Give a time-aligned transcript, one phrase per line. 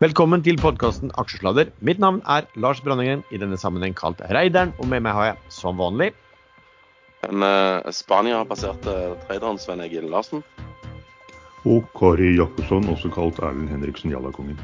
[0.00, 1.68] Velkommen til podkasten Aksjesladder.
[1.84, 5.50] Mitt navn er Lars Brandingen, i denne sammenheng kalt Reideren, og med meg har jeg
[5.52, 6.06] som vanlig
[7.28, 8.94] En uh, Spania-baserte
[9.26, 10.40] traderen Svein Egil Larsen.
[11.68, 14.56] Og Kari Jakkesson, også kalt Erlend Henriksen Jallakongen.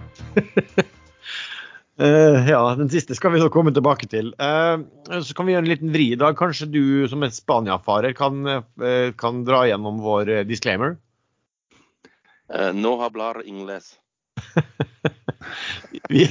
[2.01, 4.33] uh, ja, den siste skal vi nå komme tilbake til.
[4.41, 4.89] Uh,
[5.21, 6.41] så kan vi gjøre en liten vri i dag.
[6.41, 6.81] Kanskje du
[7.13, 8.41] som er Spania-farer kan,
[9.21, 10.97] kan, dra gjennom vår disclaimer?
[12.73, 13.99] no hablar ingles.
[16.11, 16.27] vi,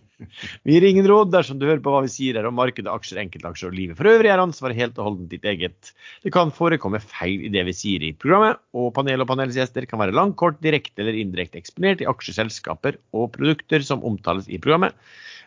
[0.66, 3.20] vi gir ingen råd dersom du hører på hva vi sier her om markedet, aksjer,
[3.24, 3.98] enkeltaksjer og livet.
[3.98, 5.92] For øvrig er ansvaret helt og holdent ditt eget.
[6.24, 10.02] Det kan forekomme feil i det vi sier i programmet, og panel og panelsgjester kan
[10.02, 14.96] være langt, kort, direkte eller indirekte eksponert i aksjeselskaper og produkter som omtales i programmet.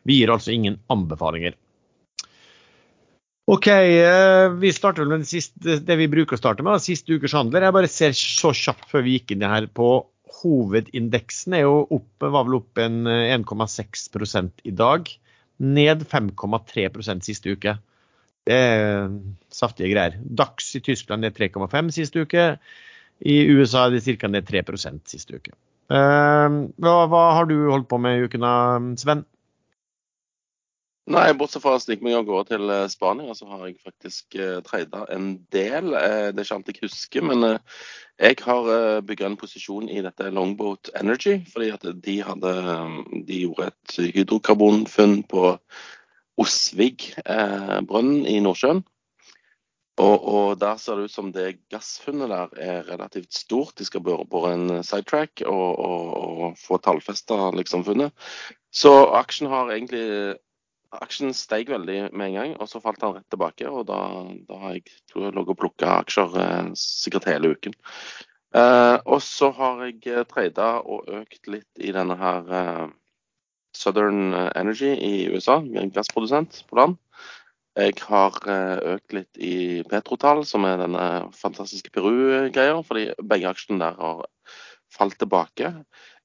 [0.03, 1.55] Vi gir altså ingen anbefalinger.
[3.51, 7.11] OK, eh, vi starter vel med det, siste, det vi bruker å starte med, siste
[7.11, 7.65] ukers handler.
[7.65, 9.97] Jeg bare ser så kjapt før vi gikk inn her på
[10.41, 14.05] hovedindeksen er jo opp, var vel opp 1,6
[14.39, 15.11] eh, i dag.
[15.63, 17.75] Ned 5,3% siste uke.
[18.43, 19.11] Det er
[19.53, 20.17] saftige greier.
[20.19, 22.47] DAX i Tyskland er 3,5 siste uke.
[23.23, 24.27] I USA er det ca.
[24.27, 25.53] ned 3% siste uke.
[25.93, 28.47] Eh, hva, hva, har du holdt på med i uken,
[28.99, 29.23] Sven?
[31.11, 34.37] Nei, bortsett fra å snike meg av gårde til eh, Spania, så har jeg faktisk
[34.39, 35.89] uh, treida en del.
[35.91, 37.81] Uh, det er ikke alt jeg husker, men uh,
[38.23, 41.41] jeg har uh, bygga en posisjon i dette Longboat Energy.
[41.51, 42.53] Fordi at de, hadde,
[43.27, 45.51] de gjorde et hydrokarbonfunn på
[46.39, 48.79] Osvig-brønnen i Nordsjøen.
[49.99, 53.75] Og, og, der ser det ut som det gassfunnet der er relativt stort.
[53.77, 58.15] De skal bore på en sidetrack og, og, og få tallfesta liksom funnet.
[58.71, 60.39] Så aksjen har egentlig
[61.01, 63.69] aksjen steg veldig med en gang, og så falt han rett tilbake.
[63.69, 63.99] og Da,
[64.49, 67.77] da har jeg tror jeg ligget og plukka aksjer eh, sikkert hele uken.
[68.53, 72.85] Eh, og så har jeg eh, trada og økt litt i denne her eh,
[73.73, 76.99] Southern Energy i USA, en gassprodusent på land.
[77.73, 83.81] Jeg har eh, økt litt i Petrotal, som er denne fantastiske Peru-greia, fordi begge aksjene
[83.81, 84.27] der har
[84.93, 85.71] falt tilbake.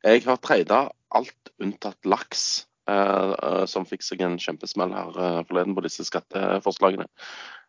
[0.05, 2.67] Jeg har trada alt unntatt laks.
[2.89, 7.09] Eh, eh, som fikk seg en kjempesmell her eh, forleden på disse skatteforslagene.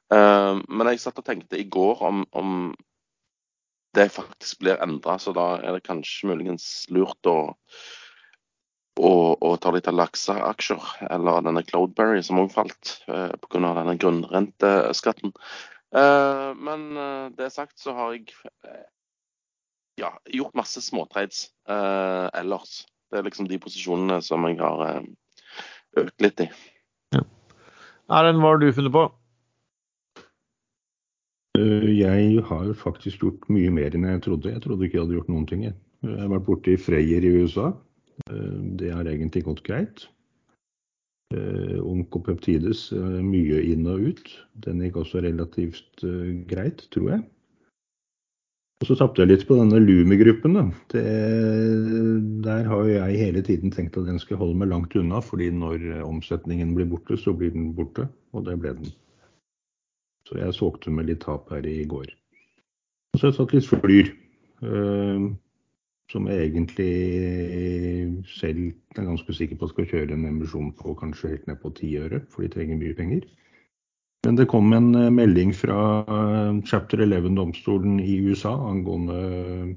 [0.10, 2.54] Men jeg satt og tenkte i går om, om
[3.94, 7.52] det faktisk blir endra, så da er det kanskje muligens lurt å,
[8.98, 13.62] å, å ta litt av lakseaksjer, eller denne Cloudberry som òg falt eh, pga.
[13.62, 15.36] denne grunnrenteskatten.
[15.94, 16.90] Eh, men
[17.38, 18.34] det sagt så har jeg
[20.02, 22.80] ja, gjort masse småtrades eh, ellers.
[23.10, 25.08] Det er liksom de posisjonene som jeg har eh,
[26.04, 26.50] økt litt i.
[27.16, 27.24] Ja.
[28.20, 29.08] Erlend, hva har du funnet på?
[31.58, 34.54] Eh, jeg har faktisk gjort mye mer enn jeg trodde.
[34.54, 35.66] Jeg trodde ikke jeg hadde gjort noen ting.
[35.66, 37.72] Jeg, jeg har vært borte i Freyr i USA.
[38.30, 40.08] Eh, det har egentlig gått greit.
[41.30, 42.88] Onkopeptides
[43.22, 44.32] mye inn og ut.
[44.66, 46.02] Den gikk også relativt
[46.50, 47.20] greit, tror jeg.
[48.80, 50.56] Og så tapte jeg litt på denne Lumi-gruppen.
[52.46, 55.84] Der har jeg hele tiden tenkt at den skal holde meg langt unna, fordi når
[56.08, 58.08] omsetningen blir borte, så blir den borte.
[58.32, 58.94] Og det ble den.
[60.30, 62.08] Så jeg solgte med litt tap her i går.
[63.14, 64.12] Og så har jeg tatt litt Flyr.
[64.64, 65.28] Øh,
[66.12, 66.94] som jeg egentlig
[68.26, 71.92] selv er ganske sikker på skal kjøre en emisjon på kanskje helt ned på ti
[72.02, 73.28] øre, for de trenger mye penger.
[74.28, 79.70] Men det kom en eh, melding fra eh, chapter 11-domstolen i USA angående eh,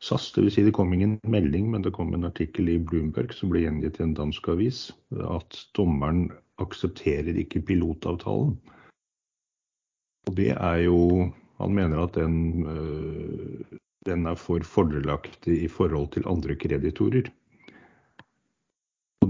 [0.00, 0.30] SAS.
[0.32, 0.54] Dvs.
[0.54, 3.98] Si det kom ingen melding, men det kom en artikkel i Bloomberg som ble gjengitt
[3.98, 4.86] i en dansk avis,
[5.26, 6.28] at dommeren
[6.62, 8.54] aksepterer ikke pilotavtalen.
[10.28, 11.28] Og det er jo
[11.60, 12.62] Han mener at den,
[14.08, 17.26] den er for fordelaktig i forhold til andre kreditorer.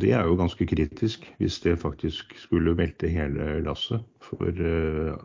[0.00, 4.04] Det er jo ganske kritisk, hvis det faktisk skulle velte hele lasset.
[4.24, 5.18] For uh,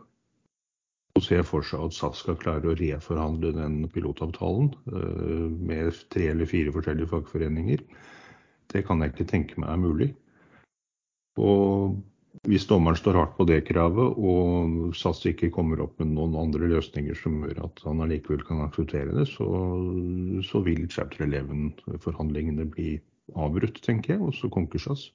[1.16, 6.28] å se for seg at SAS skal klare å reforhandle den pilotavtalen uh, med tre
[6.32, 7.86] eller fire forskjellige fagforeninger,
[8.74, 10.10] det kan jeg ikke tenke meg er mulig.
[11.40, 11.96] Og
[12.46, 16.68] hvis dommeren står hardt på det kravet, og SAS ikke kommer opp med noen andre
[16.70, 19.46] løsninger som gjør at han allikevel kan akseptere det, så,
[20.46, 22.96] så vil chapter 11-forhandlingene bli
[23.34, 25.08] avbrutt, tenker jeg, og så konkursas.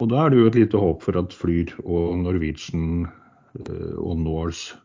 [0.00, 3.08] Og da er det jo et lite håp for at Flyr og Norwegian
[3.58, 4.78] eh, og Norse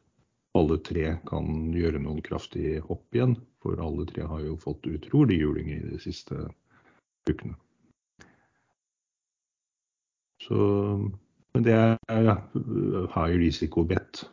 [0.56, 3.36] alle tre kan gjøre noen kraftig hopp igjen.
[3.64, 6.48] For alle tre har jo fått utrolig juling i de siste
[7.28, 7.58] ukene.
[10.46, 10.56] Så,
[11.56, 12.32] men det er
[13.16, 14.26] high risiko-bet.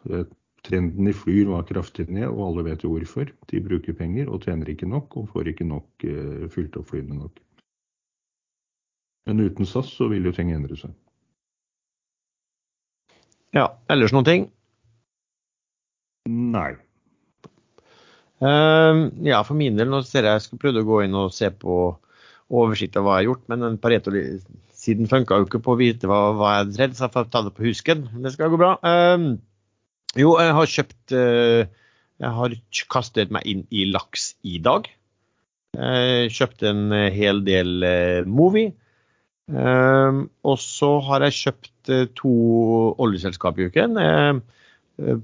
[0.63, 3.33] Trenden i Flyr var kraftig ned, og alle vet jo hvorfor.
[3.51, 7.19] De bruker penger og tjener ikke nok, og får ikke nok uh, fylt opp flyene
[7.19, 7.41] nok.
[9.29, 10.95] Men uten SAS så vil jo ting endre seg.
[13.53, 14.49] Ja, ellers noen ting?
[16.31, 16.73] Nei.
[18.43, 21.35] Uh, ja, for min del, nå ser jeg jeg skulle prøvd å gå inn og
[21.35, 21.77] se på
[22.53, 26.11] oversikt av hva jeg har gjort, men den Pareto-siden funka jo ikke på å vite
[26.11, 28.09] hva, hva jeg tredd, så jeg får ta det på husken.
[28.25, 28.75] Det skal gå bra.
[28.83, 29.39] Uh,
[30.19, 31.63] jo, jeg har kjøpt uh,
[32.21, 32.59] Jeg har
[32.93, 34.91] kastet meg inn i laks i dag.
[35.73, 37.87] Jeg kjøpt en hel del
[38.29, 38.75] Movie.
[39.53, 42.33] Og så har jeg kjøpt to
[43.03, 43.99] oljeselskap i uken.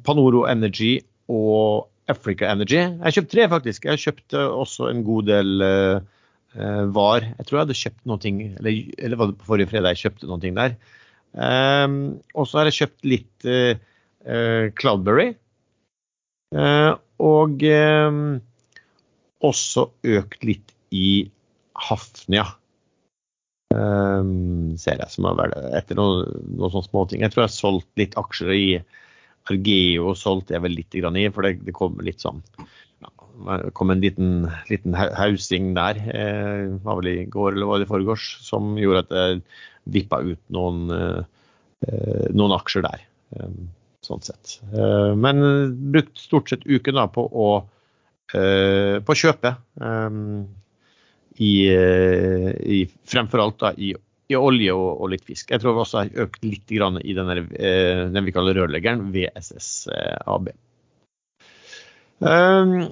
[0.05, 0.99] Panoro Energy
[1.33, 2.79] og Africa Energy.
[2.79, 3.85] Jeg har kjøpt tre, faktisk.
[3.85, 7.27] Jeg har kjøpt også en god del uh, var.
[7.27, 10.31] Jeg tror jeg hadde kjøpt noe, eller, eller var det på forrige fredag jeg kjøpte
[10.31, 10.77] noe der.
[11.39, 11.99] Um,
[12.35, 13.51] og så har jeg kjøpt litt
[14.81, 15.29] Cloudberry.
[17.29, 18.23] og um,
[19.45, 19.85] også
[20.17, 21.29] økt litt i
[21.89, 22.49] Hafnia.
[23.69, 27.21] Um, ser jeg som har vært etter noen, noen sånne småting.
[27.25, 28.69] Jeg tror jeg har solgt litt aksjer i
[29.49, 33.11] Argeo solgte jeg vel litt i, for det, det kom litt sånn ja,
[33.63, 37.89] det kom en liten, liten hausing der, eh, var vel i går eller var det
[37.89, 39.43] i forgårs, som gjorde at jeg
[39.99, 43.05] vippa ut noen, eh, noen aksjer der.
[43.37, 43.53] Eh,
[44.05, 44.59] sånn sett.
[44.73, 45.43] Eh, men
[45.93, 47.49] brukt stort sett uken da på å,
[48.35, 49.55] eh, på kjøpe kjøpe.
[51.39, 53.95] Eh, I, i, fremfor alt da, i
[54.29, 55.53] i olje og, og, litt fisk.
[55.53, 56.81] Jeg tror vi også har økt litt i
[57.17, 60.51] denne, eh, den vi kaller rørleggeren, VSS eh, AB.
[62.21, 62.91] Um,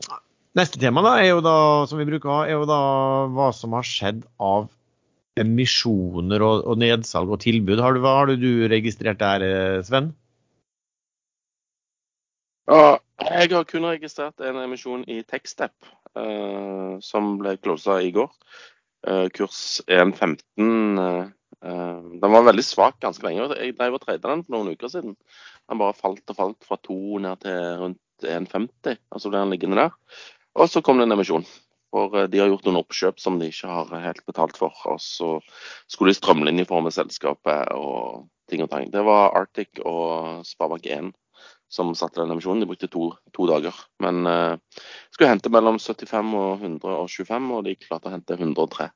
[0.56, 1.56] neste tema da, da,
[1.90, 2.81] som vi bruker å er jo da
[3.34, 4.70] hva som har skjedd av
[5.37, 7.82] emisjoner og, og nedsalg og tilbud.
[7.84, 10.14] Har du, hva har du registrert der, Sven?
[12.66, 15.76] Ja, jeg har kun registrert en emisjon i Techstep,
[17.04, 18.30] som ble closa i går.
[19.06, 21.26] Eh, kurs 1.15 eh,
[21.70, 23.52] eh, Den var veldig svak ganske lenge.
[23.54, 25.14] Jeg drev og tradet den for noen uker siden.
[25.70, 29.54] Den bare falt og falt fra 2 ned til rundt 1,50, og så ble den
[29.54, 29.94] liggende der.
[30.56, 31.46] Og så kom det en emisjon.
[31.94, 34.74] For de har gjort noen oppkjøp som de ikke har helt betalt for.
[34.90, 35.36] Og så
[35.86, 38.90] skulle de strømlinjeforme selskapet og ting og tang.
[38.90, 41.12] Det var Arctic og Sparebank1
[41.68, 42.62] som satte den emisjonen.
[42.62, 43.74] De brukte to, to dager.
[44.02, 44.82] Men uh,
[45.14, 48.90] skulle hente mellom 75 og 125, og de klarte å hente 103.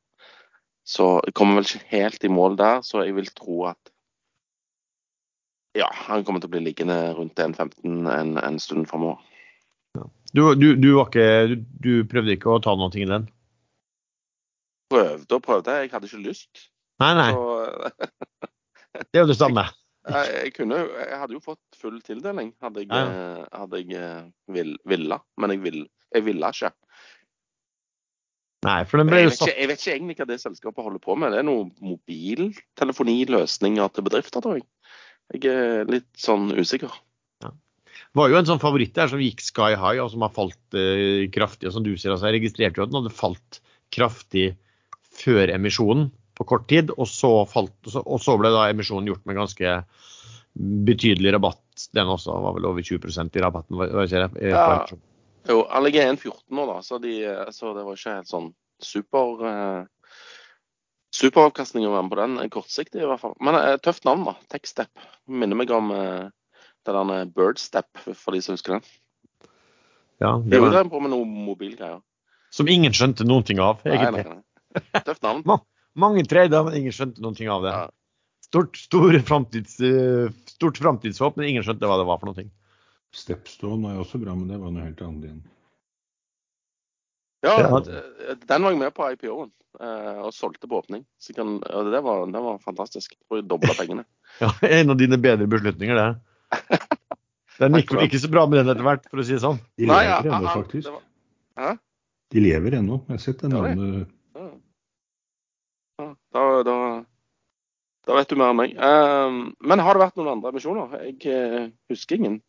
[0.87, 3.93] Så jeg kommer vel ikke helt i mål der, så jeg vil tro at
[5.79, 9.21] ja, han kommer til å bli liggende rundt 1,15 en, en stund framover.
[9.95, 10.07] Ja.
[10.33, 13.29] Du, du, du, du, du, prøvde ikke å ta noe i den?
[14.91, 16.71] Prøvde og prøvde, jeg hadde ikke lyst.
[17.03, 17.31] Nei, nei.
[17.37, 17.93] Så...
[19.11, 19.69] det er jo det samme.
[20.09, 23.01] Jeg, kunne, jeg, hadde jo fått full tildeling, hadde jeg, ja.
[23.05, 25.83] Eh, hadde jeg eh, vil, ville, Men jeg, vil,
[26.17, 26.71] jeg ville ikke.
[28.65, 31.13] Nei, for den ble jo satt jeg, vet ikke egentlig hva det selskapet holder på
[31.21, 31.33] med.
[31.33, 34.67] Det er noen mobiltelefoniløsninger til bedrifter, tror jeg.
[35.37, 36.93] Jeg er litt sånn usikker.
[37.45, 37.51] Ja.
[37.53, 40.77] Det var jo en sånn favoritt der som gikk sky high, og som har falt
[40.77, 41.69] eh, kraftig.
[41.69, 43.53] og som du sier, altså, Jeg registrerte jo at den hadde falt
[43.95, 44.47] kraftig
[45.21, 46.11] før emisjonen
[46.41, 46.93] på kort tid.
[46.97, 49.77] Og så, falt, og så ble da emisjonen gjort med ganske
[50.89, 51.87] betydelig rabatt.
[51.95, 53.79] Den også var vel over 20% i rabatten.
[53.79, 54.51] Hva, jeg, det?
[54.51, 54.67] Ja.
[55.49, 57.15] Jo, han ligger 1,14 nå, da, så, de,
[57.55, 58.51] så, det var ikke helt sånn
[58.85, 59.87] super eh,
[61.17, 62.51] superavkastning å være med på den.
[62.53, 63.37] Kortsiktig i hvert fall.
[63.45, 64.37] Men eh, tøft navn, da.
[64.53, 64.93] Techstep.
[65.31, 66.29] Minner meg om eh,
[66.87, 68.87] det der Birdstep, for de som husker den.
[70.21, 70.77] Ja, det var...
[70.77, 72.01] De på med noen mobilgreier.
[72.53, 74.25] Som ingen skjønte noen ting av, egentlig.
[74.27, 75.03] Nei, nei, nei.
[75.07, 75.45] Tøft navn.
[75.99, 77.75] Mange trade, men ingen skjønte noen ting av det.
[78.47, 82.47] Stort, stor framtids, eh, stort framtidshåp, men ingen skjønte hva det var for noe.
[83.15, 85.41] Stepstone er jo også bra, men det var noe helt annet igjen.
[87.47, 91.05] Ja, den var jeg med på IPO-en eh, og solgte på åpning.
[91.19, 93.17] Så kan, det, var, det var fantastisk.
[93.33, 94.05] Jeg dobla pengene.
[94.43, 96.81] ja, En av dine bedre beslutninger, det.
[97.61, 99.59] Den gikk vel ikke så bra med den etter hvert, for å si det sånn.
[99.77, 100.95] De lever ennå, faktisk.
[100.95, 101.75] Var...
[102.33, 103.03] De lever ennå.
[103.05, 104.09] Jeg har sett det navnet
[106.35, 106.77] da, da,
[108.07, 108.77] da, vet du mer enn meg.
[108.77, 110.97] Uh, men har det vært noen andre emisjoner?
[111.07, 112.41] Jeg uh, husker ingen.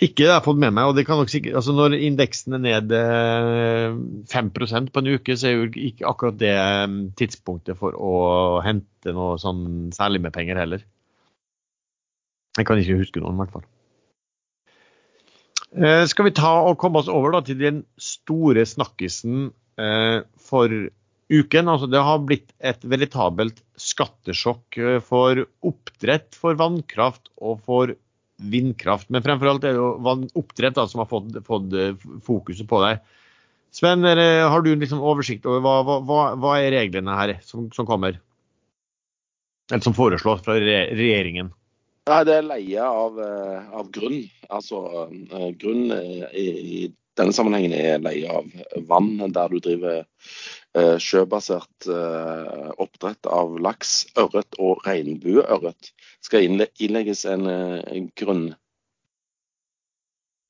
[0.00, 0.88] Ikke det jeg har fått med meg.
[0.88, 2.94] og det kan nok sikkert, altså Når indeksen er ned
[4.32, 8.14] 5 eh, på en uke, så er jo ikke akkurat det ehm, tidspunktet for å
[8.64, 10.86] hente noe sånn særlig med penger heller.
[12.56, 13.68] Jeg kan ikke huske noen, i hvert fall.
[15.72, 19.50] Uh, skal vi ta og komme oss over da, til den store snakkisen
[20.36, 20.68] for
[21.32, 21.70] uken.
[21.70, 27.94] Altså, det har blitt et veritabelt skattesjokk eh, for oppdrett, for vannkraft og for
[28.52, 29.10] vindkraft.
[29.12, 32.82] Men fremfor alt er det jo oppdrett da, som har fått, fått, eh, fokuset på
[32.84, 33.02] deg.
[33.72, 38.18] Sven, har du liksom oversikt over hva, hva, hva, er reglene her som, som kommer?
[39.72, 41.48] Eller som foreslås fra regjeringen?
[42.10, 43.16] Nei, det er leie av,
[43.72, 44.26] av grunn.
[44.52, 45.06] Altså
[45.56, 46.82] grunn i, i
[47.16, 54.06] denne sammenhengen er leie av vann, der du driver Eh, sjøbasert eh, oppdrett av laks,
[54.16, 55.92] ørret og regnbueørret
[56.24, 58.54] skal innlegges en, eh, grunn,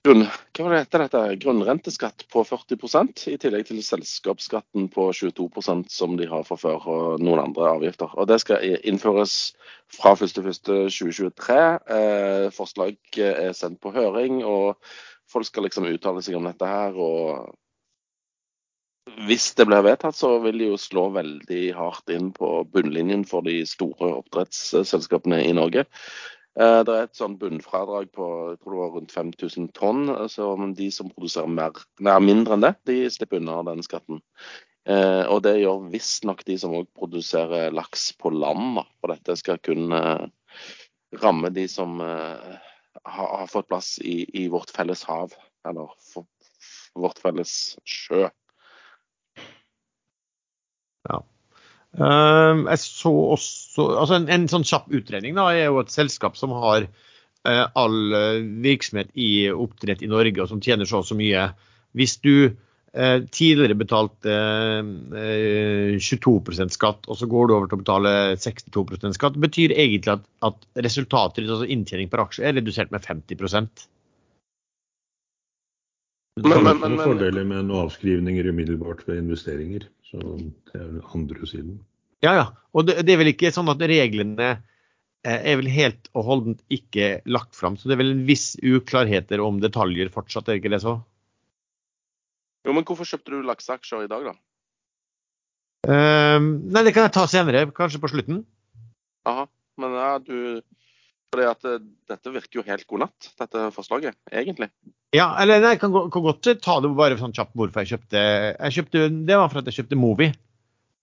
[0.07, 1.23] grunn, hva det heter dette?
[1.43, 7.23] grunnrenteskatt på 40% i tillegg til selskapsskatten på 22% som de har fra før, og
[7.23, 8.15] noen andre avgifter.
[8.15, 9.57] Og Det skal innføres
[9.91, 11.59] fra 1.1.2023.
[11.99, 14.79] Eh, forslag er sendt på høring, og
[15.27, 16.95] folk skal liksom uttale seg om dette her.
[16.95, 17.59] og
[19.27, 23.45] hvis det blir vedtatt, så vil det jo slå veldig hardt inn på bunnlinjen for
[23.47, 25.85] de store oppdrettsselskapene i Norge.
[26.61, 30.05] Eh, det er et sånn bunnfradrag på jeg tror det var rundt 5000 tonn.
[30.31, 34.23] Så de som produserer mer, nei, mindre enn det, de slipper unna den skatten.
[34.87, 38.83] Eh, og det gjør visstnok de som òg produserer laks på land.
[39.01, 40.29] For dette skal kun eh,
[41.23, 45.35] ramme de som har, fått plass i, i vårt felles hav,
[45.69, 45.91] eller
[46.97, 48.31] vårt felles sjø.
[51.11, 51.23] Ja.
[51.93, 56.39] Uh, jeg så også altså en, en, sånn kjapp utredning da, er jo et selskap
[56.41, 61.09] som har uh, all uh, virksomhet i oppdrett i Norge, og som tjener så og
[61.11, 61.51] så mye.
[61.93, 64.37] Hvis du eh, tidligere betalte
[66.01, 70.25] 22% skatt, og så går du over til å betale 62% skatt, betyr egentlig at,
[70.49, 73.37] at resultatet, altså inntjening per aksje, er redusert med 50
[76.41, 79.85] men, men, men, men, fordeler med noen avskrivninger umiddelbart ved investeringer.
[80.13, 81.81] Så det er den andre siden.
[82.23, 82.45] Ja, ja.
[82.77, 86.63] Og det, det, er vel ikke sånn at reglene eh, er vel helt og holdent
[86.73, 87.79] ikke lagt fram.
[87.81, 90.99] Så det er vel en viss uklarheter om detaljer fortsatt, er ikke det så?
[92.63, 94.37] Jo, men hvorfor kjøpte du lakseaksjer i dag, da?
[95.83, 98.45] Um, nei, det kan jeg ta senere, kanskje på slutten.
[99.27, 99.49] Aha,
[99.83, 100.37] men ja, du
[101.33, 104.69] fordi at eh, dette virker jo helt god natt, dette forslaget, egentlig.
[105.17, 108.23] Ja, eller jeg kan, kan godt ta det bare sånn kjapt hvorfor jeg kjøpte,
[108.57, 110.29] jeg kjøpte Det var for at jeg kjøpte Movi.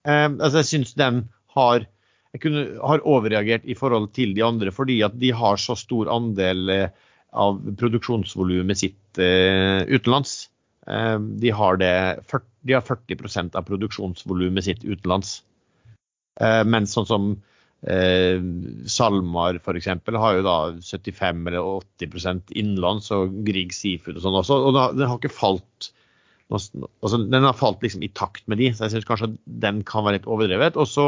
[0.06, 1.24] Eh, altså jeg syns den
[1.56, 1.86] har
[2.30, 6.10] jeg kunne, har overreagert i forhold til de andre, fordi at de har så stor
[6.14, 10.44] andel eh, av produksjonsvolumet sitt eh, utenlands.
[10.86, 11.92] Eh, de, har det,
[12.62, 15.40] de har 40% av produksjonsvolumet sitt utenlands.
[16.38, 17.32] Eh, mens sånn som
[17.80, 18.40] Eh,
[18.84, 19.88] SalMar f.eks.
[19.88, 21.64] har jo da 75 eller
[22.02, 24.58] 80% innenlands og Grieg Seafood og sånn også.
[24.68, 25.92] Og den har ikke falt
[26.50, 29.28] altså Den har falt liksom i takt med de, så jeg syns kanskje
[29.62, 30.74] den kan være litt overdrevet.
[30.82, 31.04] Og så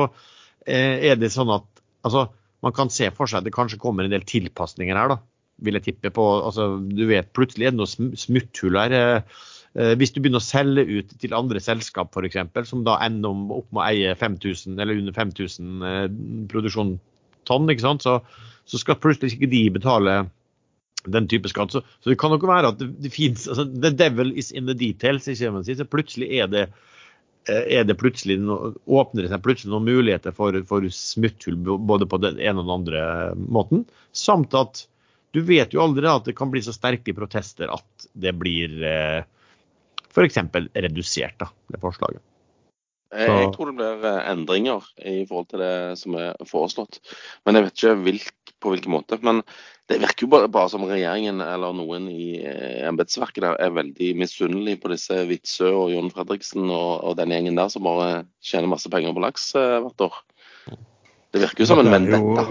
[0.71, 1.67] eh, er det sånn at
[2.07, 2.29] altså,
[2.63, 5.19] man kan se for seg at det kanskje kommer en del tilpasninger her, da.
[5.63, 6.29] Vil jeg tippe på.
[6.47, 8.95] Altså, du vet plutselig er det noe smutthull her.
[8.95, 13.71] Eh, hvis du begynner å selge ut til andre selskap f.eks., som da ender opp
[13.73, 16.05] med å eie 5000 eller under 5000 eh,
[16.53, 16.99] produksjon
[17.49, 17.73] tonn?
[17.81, 20.19] Så, så, skal plutselig ikke de betale
[21.09, 21.73] den type skatt.
[21.73, 24.69] Så, så det kan nok være at det, det fins altså, The devil is in
[24.69, 25.25] the details.
[25.25, 26.69] Så plutselig er det
[27.49, 32.21] eh, er det plutselig åpner det seg plutselig noen muligheter for, for smutthull både på
[32.21, 33.05] den ene og den andre
[33.41, 33.87] måten.
[34.13, 34.85] Samt at
[35.33, 39.23] du vet jo aldri at det kan bli så sterke protester at det blir eh,
[40.13, 40.39] f.eks.
[40.75, 42.23] redusert, da, det forslaget.
[43.13, 47.01] Jeg tror det blir eh, endringer i forhold til det som er foreslått.
[47.45, 49.19] Men jeg vet ikke hvilk, på hvilken måte.
[49.21, 49.43] Men
[49.91, 54.13] det virker jo bare, bare som regjeringen eller noen i eh, embetsverket der er veldig
[54.17, 58.73] misunnelig på disse Witzøe og Jon Fredriksen og, og, den gjengen der som bare tjener
[58.73, 60.21] masse penger på laks eh, hvert år.
[61.33, 62.47] Det virker jo som en vendetta.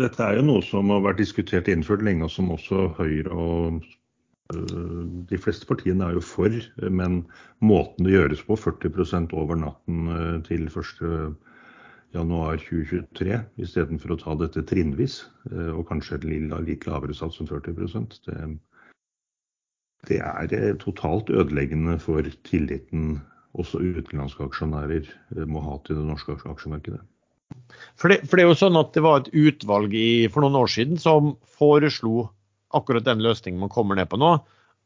[0.00, 3.84] Dette er jo noe som har vært diskutert innført lenge, og som også Høyre og
[4.50, 6.50] de fleste partiene er jo for,
[6.90, 7.26] men
[7.64, 15.14] måten det gjøres på, 40% over natten eh, til 1.1.2023, istedenfor å ta dette trinnvis,
[15.52, 17.72] eh, og kanskje et litt lavere sats enn 40
[20.02, 20.18] det,
[20.50, 23.22] det er totalt ødeleggende for tilliten
[23.54, 25.06] også utenlandske aksjonærer
[25.46, 26.98] må ha til det norske aksjemarkedet.
[28.00, 30.58] For det, for det, er jo sånn at det var et utvalg i, for noen
[30.64, 32.34] år siden som foreslo
[32.76, 34.36] akkurat den løsningen man kommer ned på nå.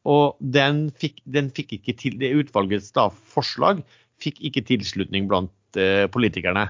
[0.07, 3.81] Og den fikk, den fikk ikke til, det Utvalgets da, forslag
[4.21, 6.69] fikk ikke tilslutning blant eh, politikerne.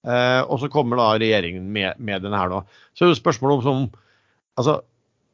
[0.00, 2.62] Eh, og så kommer da regjeringen med, med denne her nå.
[2.96, 4.06] Så er det spørsmålet om som,
[4.60, 4.80] altså,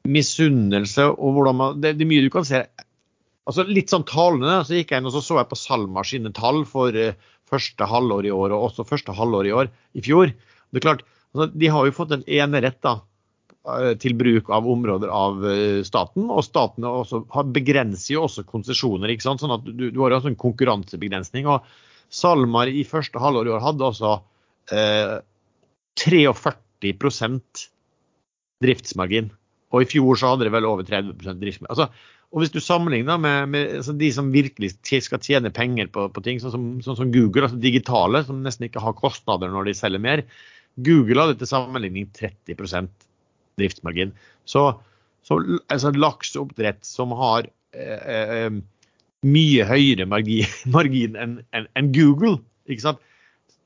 [0.06, 2.62] misunnelse og hvordan man det, det, er mye du kan se.
[3.46, 6.34] altså Litt sånn talende, så gikk jeg inn og så, så jeg på SalMar sine
[6.34, 10.32] tall for eh, første halvår i år og også første halvår i år i fjor.
[10.70, 11.04] Det er klart,
[11.34, 12.98] altså, De har jo fått en enerett da,
[13.98, 16.28] til bruk av områder av eh, staten.
[16.30, 19.12] Og staten også, begrenser jo også konsesjoner.
[19.22, 21.48] Sånn at du, du har jo en konkurransebegrensning.
[21.50, 21.66] og
[22.12, 24.12] SalMar i første halvår i år hadde altså
[24.70, 25.16] eh,
[25.98, 27.66] 43%
[28.62, 29.32] driftsmargin.
[29.74, 31.72] Og i fjor så hadde det vel over 30% driftsmargin.
[31.72, 31.90] Altså,
[32.34, 34.72] og hvis du sammenligner med, med altså de som virkelig
[35.04, 38.66] skal tjene penger på, på ting, sånn som, sånn som, Google, altså digitale, som nesten
[38.68, 40.24] ikke har kostnader når de selger mer.
[40.86, 42.58] Google hadde til sammenligning 30
[43.60, 44.14] driftsmargin.
[44.44, 44.68] Så,
[45.26, 45.40] så
[45.72, 48.62] altså, lakseoppdrett som har eh, eh,
[49.26, 52.38] mye høyere margin, margin enn en, en Google,
[52.70, 53.04] ikke sant?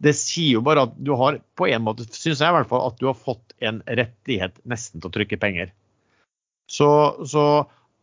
[0.00, 2.86] det sier jo bare at du har på en måte, syns jeg i hvert fall,
[2.88, 5.74] at du har fått en rettighet nesten til å trykke penger.
[6.70, 6.88] Så,
[7.28, 7.44] så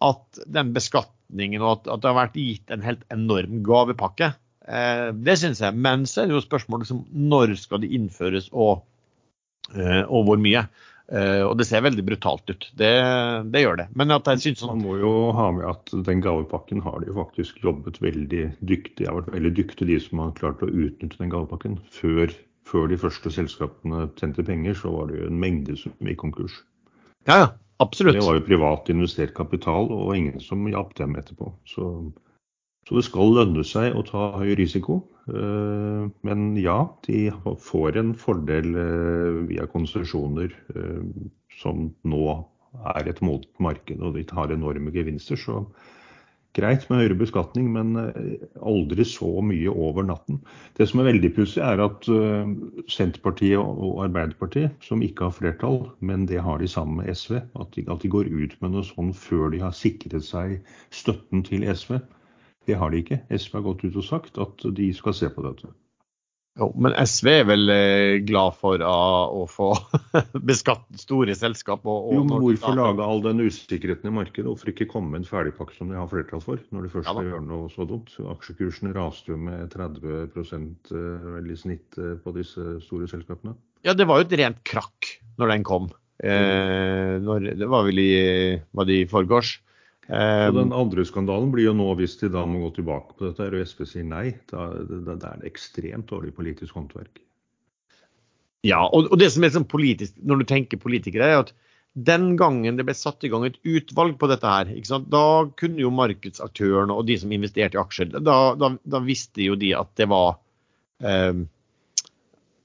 [0.03, 4.29] at den beskatningen og at, at, det har vært gitt en helt enorm gavepakke,
[4.69, 5.73] eh, det syns jeg.
[5.87, 7.01] Men så er det jo spørsmålet liksom,
[7.31, 8.85] når skal det innføres og,
[9.73, 10.67] eh, og hvor mye.
[11.07, 12.65] Uh, og det ser veldig brutalt ut.
[12.75, 12.91] Det,
[13.53, 13.85] det gjør det.
[13.99, 17.07] Men at jeg synes sånn Man må jo ha med at den gavepakken har de
[17.11, 18.97] jo faktisk jobbet veldig dyktig.
[18.99, 21.79] De har vært veldig dyktige de som har klart å utnytte den gavepakken.
[21.95, 22.35] Før,
[22.67, 26.59] før de første selskapene tjente penger, så var det jo en mengde som gikk konkurs.
[27.29, 27.47] Ja, ja,
[27.83, 28.19] absolutt.
[28.19, 31.53] Det var jo privat investert kapital, og ingen som hjalp dem etterpå.
[31.71, 31.87] Så
[32.87, 35.01] så det skal lønne seg å ta høy risiko.
[35.27, 37.25] Eh, men ja, de
[37.59, 41.03] får en fordel eh, via konsesjoner eh,
[41.59, 42.23] som nå
[42.95, 45.35] er et modent marked, og de tar enorme gevinster.
[45.35, 45.65] Så
[46.55, 47.91] greit med høyere beskatning, men
[48.65, 50.39] aldri så mye over natten.
[50.79, 52.07] Det som er veldig pussig, er at
[52.89, 57.77] Senterpartiet og Arbeiderpartiet, som ikke har flertall, men det har de sammen med SV, at
[57.77, 60.57] de, går ut med noe sånn før de har sikret seg
[60.89, 61.99] støtten til SV.
[62.67, 63.21] Det har de ikke.
[63.31, 65.71] SV har gått ut og sagt at de skal se på dette.
[66.57, 69.69] Jo, men SV er vel eh, glad for å få
[70.49, 71.85] beskatt store selskap?
[71.85, 74.47] Og, og jo, men Hvorfor lage all den usikkerheten i markedet?
[74.49, 77.29] Hvorfor ikke komme med en ferdigpakke som de har flertall for, når de først skal
[77.29, 78.09] gjøre noe så dumt?
[78.33, 83.53] Aksjekursene raste jo med 30 eh, i snitt eh, på disse store selskapene.
[83.85, 85.91] Ja, det var jo et rent krakk når den kom.
[86.17, 88.11] Eh, når, det var vel i,
[88.73, 89.59] var det i forgårs.
[90.07, 93.47] Og den andre skandalen blir jo nå hvis de da må gå tilbake på dette,
[93.51, 94.29] og SV sier nei.
[94.47, 97.19] Da, da, da er det ekstremt dårlig politisk håndverk.
[98.65, 101.51] Ja, og, og det som er sånn politisk, når du tenker politikere, er at
[101.97, 104.69] den gangen det ble satt i gang et utvalg på dette her,
[105.09, 109.57] da kunne jo markedsaktørene og de som investerte i aksjer, da, da, da visste jo
[109.57, 110.37] de at det var
[111.01, 111.41] eh,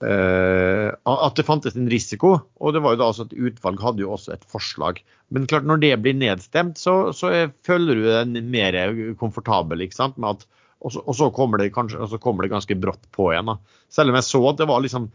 [0.03, 2.35] at det fantes en risiko.
[2.59, 4.99] Og det var jo da altså at utvalg hadde jo også et forslag.
[5.31, 7.31] Men klart når det blir nedstemt, så, så
[7.67, 8.79] føler du deg mer
[9.21, 9.85] komfortabel.
[9.87, 10.49] ikke sant, med at
[10.83, 13.53] og så, og så, kommer det kanskje, og så kommer det ganske brått på igjen.
[13.53, 13.79] da.
[13.93, 15.09] Selv om jeg så at det var liksom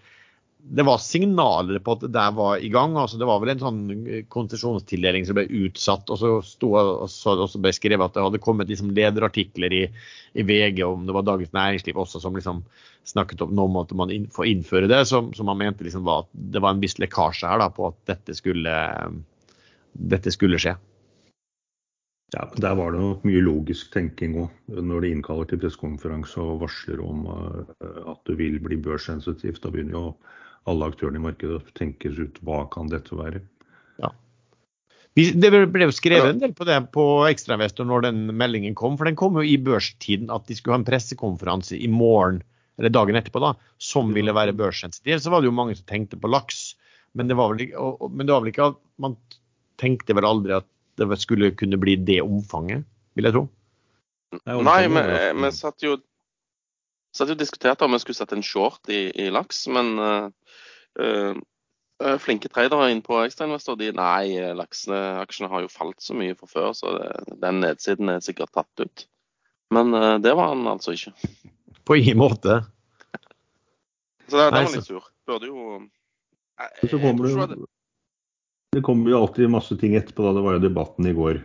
[0.60, 2.98] det var signaler på at det der var i gang.
[2.98, 3.80] altså Det var vel en sånn
[4.34, 6.10] konsesjonstildeling som ble utsatt.
[6.12, 9.84] Og så, sto, og ble skrevet at det hadde kommet liksom lederartikler i,
[10.34, 12.66] i, VG om det var Dagens Næringsliv også som liksom
[13.08, 15.06] snakket om nå måtte man inn, får innføre det.
[15.08, 17.88] Som, som man mente liksom var at det var en viss lekkasje her da, på
[17.88, 18.76] at dette skulle,
[19.94, 20.76] dette skulle skje.
[22.36, 26.66] Ja, Der var det nok mye logisk tenking òg, når de innkaller til pressekonferanse og
[26.66, 29.62] varsler om eh, at det vil bli børssensitivt.
[29.64, 30.04] Da begynner jo
[30.68, 33.42] alle aktørene i markedet tenker ut hva kan dette være.
[34.02, 34.12] Ja.
[35.18, 39.00] Det ble jo skrevet en del på det på Ekstrainvestor når den meldingen kom.
[39.00, 42.44] For den kom jo i børstiden at de skulle ha en pressekonferanse i morgen
[42.78, 45.18] eller dagen etterpå da, som ville være børssensitiv.
[45.24, 46.76] Så var det jo mange som tenkte på laks.
[47.18, 49.16] Men det var vel ikke, men det var vel ikke at man
[49.82, 52.86] tenkte vel aldri at det skulle kunne bli det omfanget,
[53.18, 53.48] vil jeg tro.
[54.46, 55.96] Nei, men vi satt jo
[57.16, 60.28] satt jo vi diskutert om vi skulle sette en short i, i laks, men uh,
[61.02, 66.50] uh, flinke tradere inn på ekstrainvestor de nei, lakseaksjene har jo falt så mye fra
[66.52, 69.08] før, så det, den nedsiden er sikkert tatt ut.
[69.74, 71.16] Men uh, det var han altså ikke.
[71.88, 72.62] På ingen måte.
[74.28, 75.08] Så det, det var litt sur.
[75.28, 75.58] Burde jo
[76.58, 77.68] jeg, jeg, jeg, det,
[78.76, 80.26] det kommer jo alltid masse ting etterpå.
[80.26, 81.42] da Det var jo debatten i går.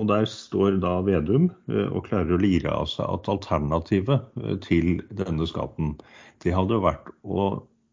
[0.00, 5.46] Og Der står da Vedum og klarer å lire av seg at alternativet til denne
[5.46, 5.98] skatten,
[6.42, 7.50] det hadde vært å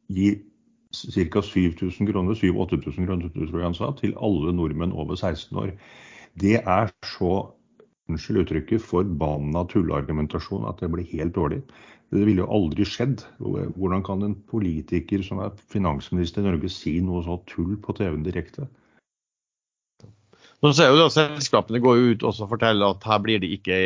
[0.07, 0.31] gi
[0.95, 1.41] ca.
[1.43, 5.75] 7000 kroner, 7000-8000 kroner tror jeg han sa, til alle nordmenn over 16 år.
[6.39, 7.33] Det er så
[8.09, 11.61] unnskyld uttrykket, forbanna tulleargumentasjon at det blir helt dårlig.
[12.09, 13.21] Det ville jo aldri skjedd.
[13.37, 18.25] Hvordan kan en politiker som er finansminister i Norge si noe så tull på TV-en
[18.25, 18.65] direkte?
[20.59, 23.77] Nå ser jo da Selskapene går ut og forteller at her blir det ikke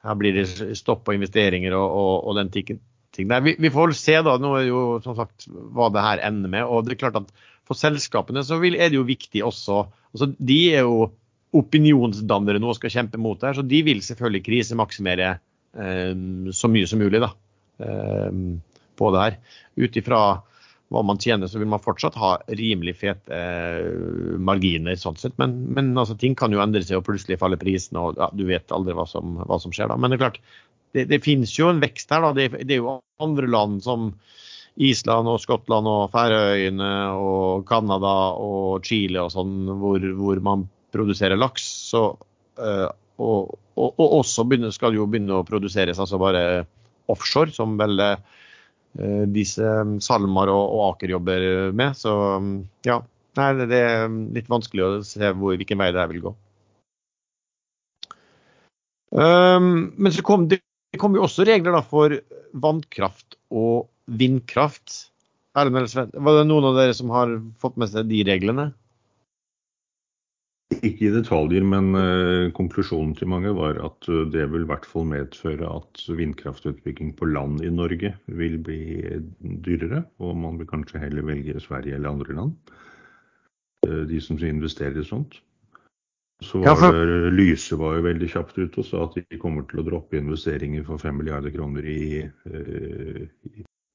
[0.00, 0.46] her blir det
[0.78, 2.80] stopp på investeringer og, og, og den ting.
[3.28, 6.52] Nei, vi, vi, får se da, nå er jo som sagt hva det her ender
[6.52, 6.64] med.
[6.64, 7.32] og det er klart at
[7.68, 11.10] For selskapene så vil, er det jo viktig også altså De er jo
[11.54, 15.30] opinionsdannere nå og skal kjempe mot det her, så de vil selvfølgelig krisemaksimere
[15.74, 16.12] eh,
[16.54, 17.32] så mye som mulig da,
[17.82, 18.36] eh,
[18.98, 19.38] på det her.
[19.82, 20.20] Ut ifra
[20.90, 24.96] hva man tjener, så vil man fortsatt ha rimelig fete eh, marginer.
[24.98, 25.36] sånn sett.
[25.38, 28.42] Men, men altså, ting kan jo endre seg, og plutselig faller prisene, og ja, du
[28.48, 29.98] vet aldri hva som, hva som, skjer da.
[30.00, 30.40] Men det er klart,
[30.96, 32.26] det, det finnes jo en vekst her.
[32.26, 32.32] da.
[32.34, 34.10] Det, det, er jo andre land som
[34.82, 41.38] Island og Skottland og Færøyene og Canada og Chile og sånn, hvor, hvor man produserer
[41.38, 41.70] laks.
[41.92, 42.02] Så,
[42.58, 42.88] eh,
[43.22, 46.64] og, og, og, også begynner, skal jo begynne å produseres altså bare
[47.10, 48.49] offshore, som vel øh, Eh,
[49.30, 49.66] disse
[50.02, 51.44] salmer og, og Aker jobber
[51.76, 51.94] med.
[51.98, 52.52] Så um,
[52.86, 52.98] ja,
[53.38, 56.32] Nei, det er um, litt vanskelig å se hvor, hvilken vei det her vil gå.
[59.10, 60.60] Um, men så kom det,
[60.98, 62.16] kom jo også regler da, for
[62.50, 65.06] vannkraft og vindkraft.
[65.54, 68.70] Var det noen av dere som har fått med seg de reglene?
[70.70, 74.86] Ikke i detaljer, men uh, konklusjonen til mange var at uh, det vil i hvert
[74.86, 78.78] fall medføre at vindkraftutbygging på land i Norge vil bli
[79.66, 82.54] dyrere, og man vil kanskje heller velge Sverige eller andre land.
[83.80, 85.38] De som investerer i sånt.
[86.44, 89.80] Så var det, Lyse var jo veldig kjapt ute og sa at de kommer til
[89.80, 92.22] å droppe investeringer for 5 milliarder kroner i,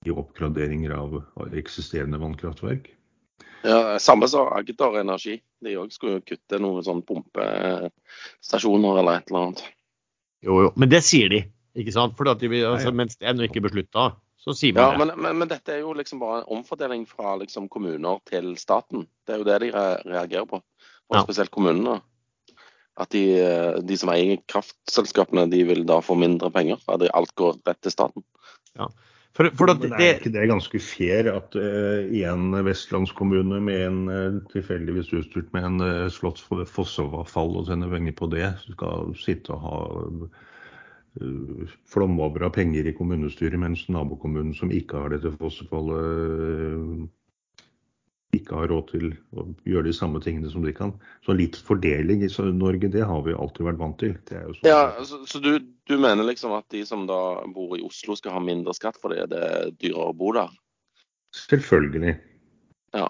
[0.06, 1.20] i oppgraderinger av
[1.54, 2.90] eksisterende vannkraftverk.
[3.66, 5.40] Ja, Samme som Agder Energi.
[5.64, 9.64] De òg skulle kutte noen sånn pumpestasjoner eller et eller annet.
[10.46, 10.74] Jo, jo.
[10.78, 11.42] Men det sier de,
[11.80, 12.16] ikke sant?
[12.18, 14.10] For de, altså, mens det ennå ikke er beslutta,
[14.46, 15.02] så sier man ja, det.
[15.02, 19.08] Men, men, men, dette er jo liksom bare en omfordeling fra liksom, kommuner til staten.
[19.26, 20.62] Det er jo det de reagerer på.
[21.10, 21.24] Og ja.
[21.26, 22.00] spesielt kommunene.
[22.96, 23.26] At de,
[23.84, 26.80] de, som eier kraftselskapene, de vil da få mindre penger.
[26.92, 28.24] At alt går rett til staten.
[28.78, 28.88] Ja.
[29.36, 33.82] For, for det, det, er ikke det ganske fair at uh, i en vestlandskommune med
[33.84, 36.40] en uh, tilfeldigvis utstyrt med en uh, slått
[36.72, 39.82] fossefall og sender penger på det, skal sitte og ha
[41.20, 47.12] uh, flomover av penger i kommunestyret, mens nabokommunen som ikke har dette fossefallet,
[48.38, 50.94] ikke har råd til å gjøre de samme tingene som de kan.
[51.26, 54.14] Så litt fordeling i Norge, det har vi alltid vært vant til.
[54.30, 54.68] Sånn.
[54.68, 55.58] Ja, Så, så du,
[55.90, 57.20] du, mener liksom at de som da
[57.56, 60.54] bor i Oslo skal ha mindre skatt fordi det er dyrere å bo der?
[61.36, 62.16] Selvfølgelig.
[62.96, 63.10] Ja,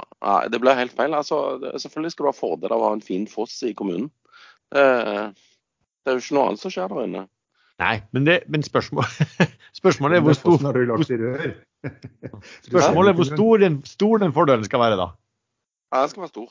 [0.50, 1.14] Det blir helt feil.
[1.14, 4.10] Altså, selvfølgelig skal du ha fordel av å ha en fin foss i kommunen.
[4.74, 4.86] Det,
[6.04, 7.28] det er jo ikke noe annet som skjer der inne.
[7.82, 9.08] Nei, men, det, men spørsmål,
[9.86, 10.58] spørsmålet er hvor stor
[12.70, 15.12] Spørsmålet er hvor stor den, stor den, fordelen skal være, da.
[15.94, 16.50] Ja, den skal være stor.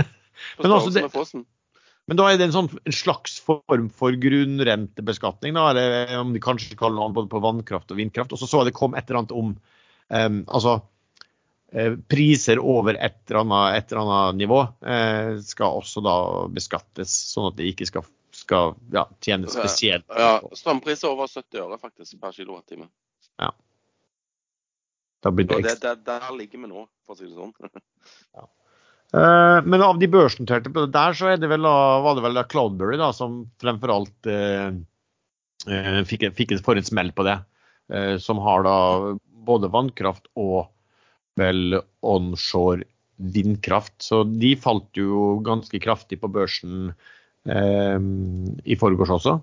[0.60, 1.42] men, altså, det,
[2.10, 6.42] men, da er det en, sånn, en slags form for grunnrentebeskatning, da, eller om de
[6.44, 8.34] kanskje kaller noe både på vannkraft og vindkraft.
[8.36, 10.76] Og så så jeg det kom et eller annet om um, altså,
[11.72, 16.16] eh, priser over et eller annet, et eller annet nivå eh, skal også da
[16.52, 18.06] beskattes, sånn at det ikke skal,
[18.50, 20.06] skal ja, tjene spesielt.
[20.10, 22.88] Ja, strømpriser over 70 øre faktisk per kilowattime.
[23.38, 23.52] Ja.
[25.22, 25.94] Da blir det ekstra.
[25.94, 27.52] Der, der, ligger vi nå, for å si det sånn.
[28.38, 28.46] ja.
[29.14, 33.44] uh, men av de børsnoterte der, så det vel, var det vel Cloudberry da, som
[33.62, 34.72] fremfor alt uh,
[35.70, 37.38] uh, fikk, fikk en smell på det.
[38.22, 38.74] som har da
[39.46, 40.68] både vannkraft og
[41.34, 42.84] vel onshore
[43.34, 43.96] vindkraft.
[43.98, 46.92] Så de falt jo ganske kraftig på børsen
[47.48, 49.38] i forgårs også.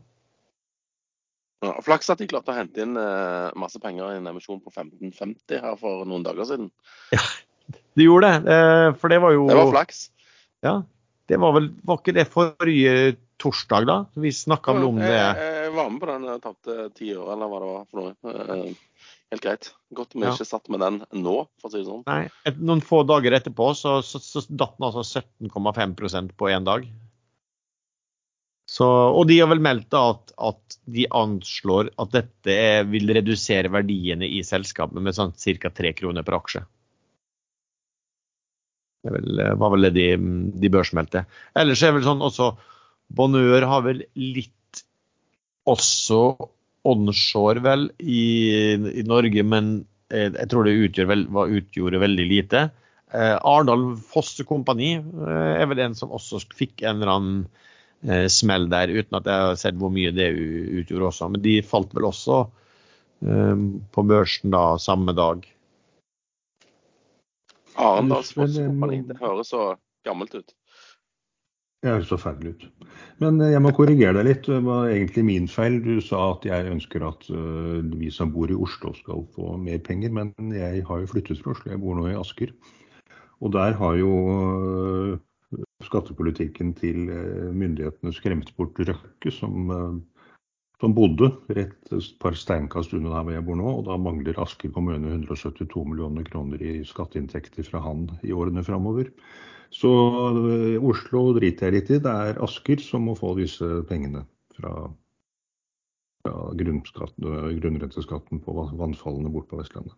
[1.66, 4.70] Ja, flaks at de klarte å hente inn eh, masse penger i en emisjon på
[4.70, 6.70] 1550 her for noen dager siden.
[7.16, 7.24] Ja,
[7.98, 8.54] de gjorde det.
[8.54, 10.04] Eh, for det var jo Det var flaks.
[10.66, 10.76] Ja.
[11.28, 12.94] Det var vel Var ikke det forrige
[13.42, 13.98] torsdag, da?
[14.16, 15.10] Vi snakka vel om det.
[15.12, 16.30] Jeg, jeg, var med på den.
[16.30, 18.38] Jeg tapte ti år, eller hva det var for noe.
[18.38, 19.72] Eh, helt greit.
[19.98, 20.38] Godt vi ja.
[20.38, 22.06] ikke satt med den nå, for å si det sånn.
[22.08, 26.70] Nei, et, Noen få dager etterpå så, så, så datt den altså 17,5% på én
[26.70, 26.86] dag.
[28.78, 34.28] Så, og de har vel meldt at, at, de anslår at dette vil redusere verdiene
[34.28, 35.72] i selskapet med sånn ca.
[35.82, 36.62] 3 kroner per aksje.
[39.04, 40.08] Det vel, var vel det de,
[40.62, 41.26] de børsmeldte.
[41.58, 42.54] Ellers er vel sånn også
[43.18, 44.82] Bonheur har vel litt
[45.68, 46.22] også
[46.88, 48.24] onshore, vel, i,
[48.76, 49.72] i Norge, men
[50.12, 51.24] eh, jeg tror det utgjør vel,
[51.60, 52.68] utgjorde veldig lite.
[53.12, 57.64] Eh, Arendal Fosse Kompani eh, er vel en som også fikk en eller annen eh,
[58.30, 61.30] smell der, uten at jeg har sett hvor mye det utgjorde også.
[61.34, 62.44] Men de falt vel også
[63.26, 65.48] eh, på børsen da samme dag.
[67.78, 70.56] Arendals Fosskompani, det høres så gammelt ut.
[71.84, 72.64] Det høres forferdelig ut.
[73.22, 74.50] Men eh, jeg må korrigere deg litt.
[74.50, 75.82] Det var egentlig min feil.
[75.86, 80.14] Du sa at jeg ønsker at vi som bor i Oslo skal få mer penger,
[80.14, 81.74] men jeg har jo flyttet fra Oslo.
[81.74, 82.54] Jeg bor nå i Asker.
[83.38, 84.14] Og der har jo
[85.88, 89.98] skattepolitikken til eh, myndighetene skremt bort Røkke, som eh,
[90.82, 93.72] som bodde rett et par steinkast unna der hvor jeg bor nå.
[93.80, 99.10] Og da mangler Asker kommune 172 millioner kroner i skatteinntekter fra han i årene framover.
[99.74, 102.02] Så eh, Oslo driter jeg litt i.
[102.04, 104.24] Det er Asker som må få disse pengene
[104.58, 104.76] fra,
[106.22, 109.98] fra grunnrenteskatten på vannfallene bort på Vestlandet.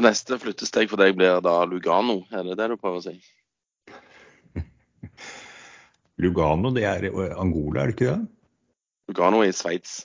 [0.00, 3.18] Neste flyttesteg for deg blir da Lugano, er det det du prøver å si?
[6.20, 7.08] Lugano, det er
[7.40, 8.20] Angola, er det ikke det?
[9.10, 10.02] Lugano i Sveits.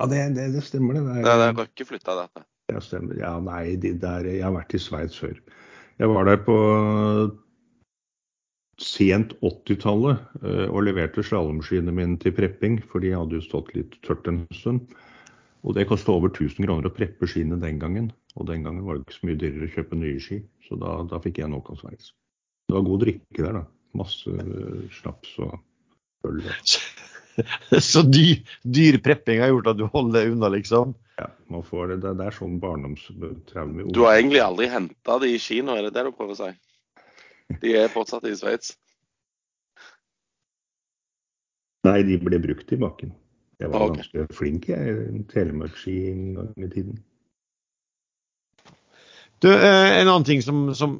[0.00, 1.04] Ja, det, det, det, stemmer det.
[1.04, 2.46] Det er, det Røkke flytta dette.
[2.72, 3.18] Ja, stemmer.
[3.20, 5.36] Ja, nei, de der, jeg har vært i Sveits før.
[6.00, 6.56] Jeg var der på
[8.80, 13.98] sent 80-tallet eh, og leverte slalåmskiene mine til prepping, for de hadde jo stått litt
[14.06, 14.94] tørt en stund.
[15.60, 18.08] Og det kosta over 1000 kroner å preppe skiene den gangen.
[18.38, 20.94] Og den gangen var det ikke så mye dyrere å kjøpe nye ski, så da,
[21.10, 22.14] da fikk jeg nok av Sveits.
[22.70, 23.64] Det var god drikke der, da.
[23.98, 24.34] Masse
[25.00, 25.58] snaps og
[26.28, 26.42] øl.
[27.80, 30.92] Så dyr, dyr, prepping har gjort at du holder deg unna, liksom?
[31.20, 32.12] Ja, man får det.
[32.18, 33.86] Det er sånn barndomstraume.
[33.94, 36.50] Du har egentlig aldri henta de i kino, er det det du prøver å si?
[37.62, 38.74] De er fortsatt i Sveits?
[41.86, 43.14] Nei, de ble brukt i bakken.
[43.60, 44.02] Jeg var okay.
[44.02, 45.24] ganske flink en
[46.36, 47.00] gang i tiden.
[49.40, 50.98] Du, eh, en annen ting som, som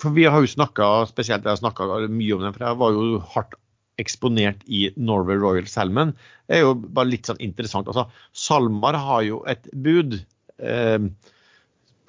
[0.00, 3.18] For vi har jo snakka, spesielt jeg har mye om den, for jeg var jo
[3.34, 3.58] hardt
[4.00, 6.14] eksponert i Norway Royal Salmon,
[6.48, 7.90] er jo bare litt sånn interessant.
[7.90, 11.02] Altså, SalMar har jo et bud eh,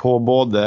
[0.01, 0.63] på både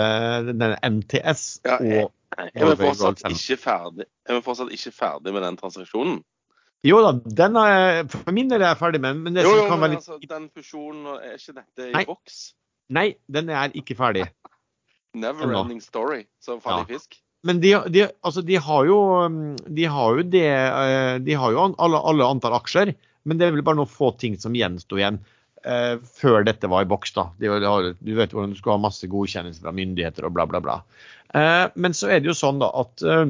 [0.50, 5.34] denne NTS ja, jeg, og jeg er, fortsatt ikke ferdig, jeg er fortsatt ikke ferdig
[5.34, 6.20] med den transaksjonen.
[6.84, 9.78] Jo da, den er, for min del er jeg ferdig med men det jo, jo,
[9.80, 10.04] men litt...
[10.04, 12.04] altså, Den fusjonen, er ikke dette i Nei.
[12.10, 12.42] boks?
[12.92, 14.26] Nei, den er ikke ferdig.
[15.14, 16.98] Never ending story, så farlig ja.
[16.98, 17.20] fisk.
[17.44, 18.98] Men de, de, altså de, har jo,
[19.68, 23.55] de har jo det eh, De har jo alle, alle, antall aksjer, men det er
[23.55, 25.20] vel bare noen få ting som gjensto igjen
[25.68, 27.12] eh, før dette var i boks.
[27.16, 27.27] da.
[27.40, 30.62] De, har, du vet hvordan du skal ha masse godkjennelse fra myndigheter og bla, bla,
[30.64, 30.79] bla.
[31.37, 33.27] Eh, men så er det jo sånn da at eh,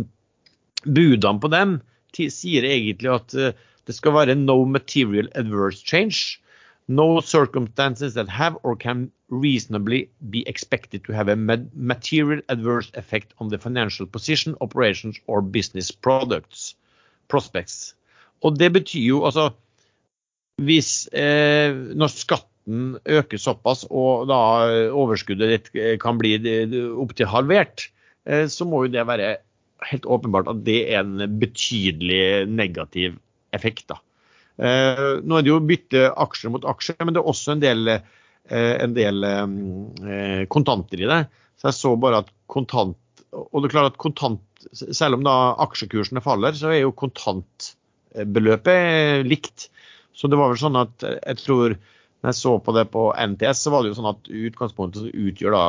[0.85, 1.79] budene på dem
[2.15, 6.41] sier egentlig at eh, det skal være no material adverse change.
[6.87, 9.11] No circumstances that have or can
[9.43, 15.43] reasonably be expected to have a material adverse effect on the financial position, operations or
[15.43, 16.75] business products,
[17.29, 17.95] prospects.
[18.43, 19.51] Og det betyr jo altså
[20.63, 24.37] Hvis eh, når skatten øker såpass og da
[24.95, 26.37] overskuddet ditt eh, kan bli
[26.95, 27.89] opptil halvert,
[28.23, 29.33] eh, så må jo det være
[29.91, 33.19] helt åpenbart at det er en betydelig negativ
[33.53, 33.89] effekt.
[33.91, 33.99] da.
[34.55, 37.89] Eh, nå er det jo bytte aksjer mot aksjer, men det er også en del,
[37.91, 38.05] eh,
[38.51, 41.27] en del eh, kontanter i det.
[41.61, 42.99] Så jeg så bare at kontant
[43.35, 49.27] Og det er klart at kontant, selv om da aksjekursene faller, så er jo kontantbeløpet
[49.27, 49.71] likt.
[50.15, 53.59] Så det var vel sånn at jeg tror når jeg så på det på NTS,
[53.65, 55.65] så var det jo sånn at utgangspunktet utgjør da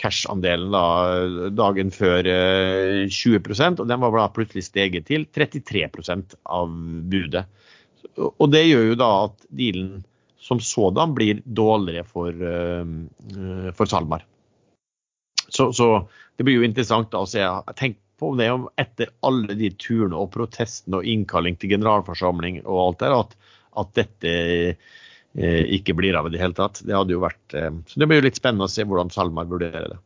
[0.00, 0.86] cash-andelen da,
[1.56, 2.24] dagen før
[3.12, 6.66] 20% og den var da plutselig steget til 33% av
[7.10, 7.44] budet.
[8.16, 10.04] Og det gjør jo da at dealen
[10.46, 14.24] som sådan blir dårligere for, uh, for SalMar.
[15.48, 17.42] Så, så, det blir jo interessant å se.
[17.78, 22.78] Tenk på det om etter alle de turene og protestene og innkalling til generalforsamling og
[22.84, 23.34] alt der, at,
[23.82, 24.34] at dette
[24.76, 26.82] uh, ikke blir av i det hele tatt.
[26.86, 29.50] Det hadde jo vært uh, Så det blir jo litt spennende å se hvordan SalMar
[29.50, 30.02] vurderer det.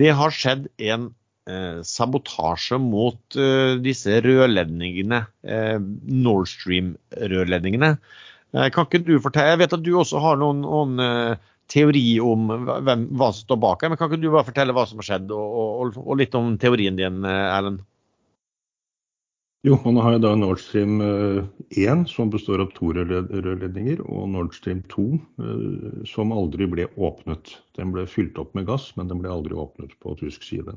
[0.00, 1.16] Det har skjedd en eh,
[1.82, 7.96] sabotasje mot eh, disse rørledningene, eh, Nord Stream-rørledningene.
[8.52, 11.38] Eh, kan ikke du fortelle, Jeg vet at du også har noen, noen eh,
[11.72, 14.84] teori om hvem, hva som står bak her, men kan ikke du bare fortelle hva
[14.88, 17.80] som har skjedd, og, og, og litt om teorien din, eh, Erlend?
[19.62, 20.96] Jo, man har da Nord Stream
[21.70, 25.04] 1, som består av to rørledninger, og Nord Stream 2,
[26.10, 27.52] som aldri ble åpnet.
[27.78, 30.74] Den ble fylt opp med gass, men den ble aldri åpnet på tysk side.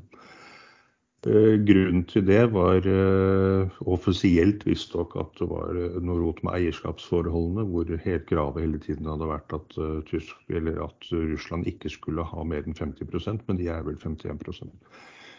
[1.26, 6.54] Eh, grunnen til det var uh, offisielt visstnok at det var uh, noe rot med
[6.54, 9.74] eierskapsforholdene, hvor helt kravet hele tiden hadde vært at,
[10.06, 14.70] tysk, at Russland ikke skulle ha mer enn 50% men de er vel 51%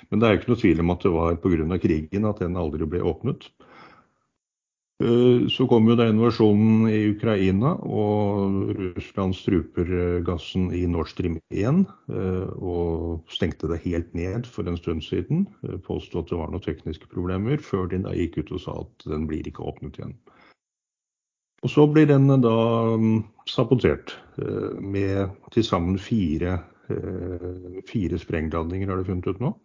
[0.10, 1.80] Men det er jo ikke noe tvil om at det var pga.
[1.80, 3.48] krigen at den aldri ble åpnet.
[5.04, 11.12] Eh, så kom jo da invasjonen i Ukraina, og Russland struper eh, gassen i Nord
[11.12, 11.84] Stream 1.
[12.10, 15.46] Eh, og stengte det helt ned for en stund siden.
[15.86, 19.08] Påsto at det var noen tekniske problemer, før de da gikk ut og sa at
[19.14, 20.18] den blir ikke åpnet igjen.
[21.66, 22.58] Og så blir den da
[22.98, 24.14] mm, sabotert
[24.82, 26.60] med til sammen fire,
[27.90, 29.56] fire sprengladninger, har de funnet ut nå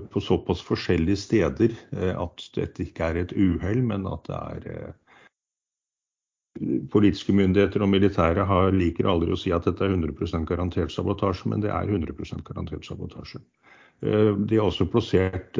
[0.00, 4.66] på såpass forskjellige steder eh, at dette ikke er et uhell, men at det er,
[4.72, 4.92] eh,
[6.92, 11.48] politiske myndigheter og militære har, liker aldri å si at dette er 100% garantert sabotasje,
[11.48, 13.40] men det er 100 garantert sabotasje.
[14.02, 15.58] Eh, de har også plassert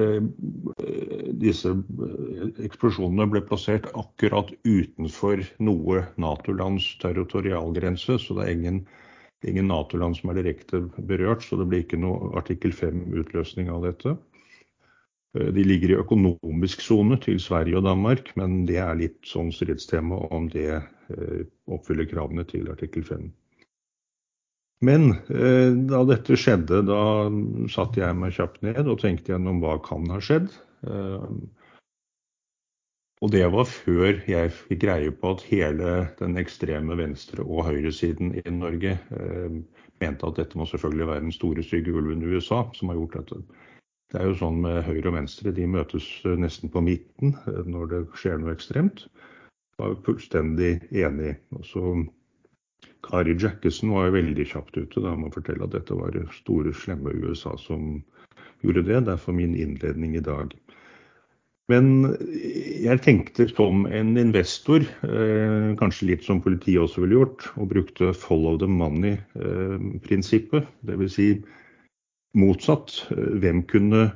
[1.43, 1.71] Disse
[2.63, 8.83] eksplosjonene ble plassert akkurat utenfor noe Nato-lands territorialgrense, så det er ingen,
[9.49, 11.45] ingen Nato-land som er direkte berørt.
[11.47, 14.17] Så det blir ikke noe artikkel 5-utløsning av dette.
[15.39, 19.53] Eh, de ligger i økonomisk sone til Sverige og Danmark, men det er litt sånn
[19.55, 23.31] stridstema om det eh, oppfyller kravene til artikkel 5.
[24.83, 27.03] Men eh, da dette skjedde, da
[27.71, 30.51] satte jeg meg kjapt ned og tenkte gjennom hva kan ha skjedd.
[33.23, 38.35] Og det var før jeg fikk greie på at hele den ekstreme venstre- og høyresiden
[38.35, 38.97] i Norge
[40.03, 43.21] mente at dette må selvfølgelig være den store, stygge ulven i USA som har gjort
[43.21, 43.43] dette.
[44.13, 47.63] Det er jo sånn med høyre og venstre, de møtes eh, nesten på midten eh,
[47.65, 49.07] når det skjer noe ekstremt.
[49.07, 51.37] Jeg Var fullstendig enig.
[51.57, 51.93] Og så
[53.07, 56.75] Kari Jackison var jo veldig kjapt ute da med å fortelle at dette var store,
[56.77, 58.03] slemme USA som
[58.61, 59.01] gjorde det.
[59.09, 60.53] Derfor min innledning i dag.
[61.73, 61.89] Men
[62.83, 68.13] jeg tenkte som en investor, eh, kanskje litt som politiet også ville gjort, og brukte
[68.19, 70.67] follow the money-prinsippet.
[70.67, 71.17] Eh, Dvs.
[71.17, 71.29] Si
[72.37, 72.97] motsatt.
[73.13, 74.11] Hvem kunne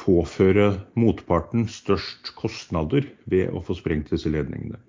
[0.00, 4.80] påføre motparten størst kostnader ved å få sprengt disse ledningene?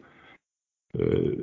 [0.99, 1.36] Eh,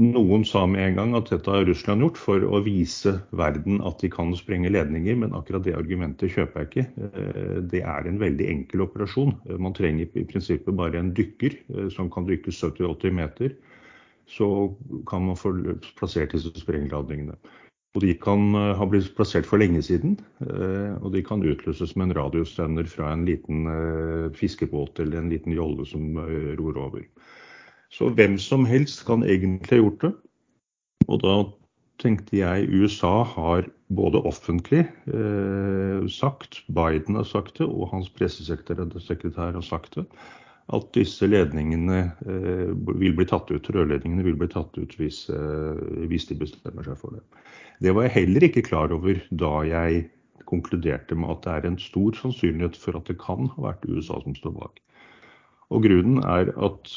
[0.00, 4.00] noen sa med en gang at dette har Russland gjort for å vise verden at
[4.00, 7.08] de kan sprenge ledninger, men akkurat det argumentet kjøper jeg ikke.
[7.10, 9.34] Eh, det er en veldig enkel operasjon.
[9.44, 11.58] Eh, man trenger i prinsippet bare en dykker
[11.92, 13.52] som kan dykke 70-80 meter.
[14.30, 14.48] Så
[15.10, 15.52] kan man få
[15.98, 17.36] plassert disse sprengladningene.
[17.94, 20.16] Og de kan ha blitt plassert for lenge siden.
[20.40, 23.68] Og de kan utløses med en radiosender fra en liten
[24.34, 26.16] fiskebåt eller en liten jolle som
[26.58, 27.04] ror over.
[27.94, 30.12] Så hvem som helst kan egentlig ha gjort det.
[31.06, 31.34] Og da
[32.02, 39.54] tenkte jeg USA har både offentlig eh, sagt, Biden har sagt det, og hans pressesekretær
[39.54, 40.06] har sagt det,
[40.74, 46.04] at disse ledningene eh, vil bli tatt ut, rørledningene vil bli tatt ut hvis, eh,
[46.10, 47.22] hvis de bestemmer seg for det.
[47.84, 50.06] Det var jeg heller ikke klar over da jeg
[50.48, 54.18] konkluderte med at det er en stor sannsynlighet for at det kan ha vært USA
[54.24, 54.80] som står bak.
[55.72, 56.90] Og grunnen er at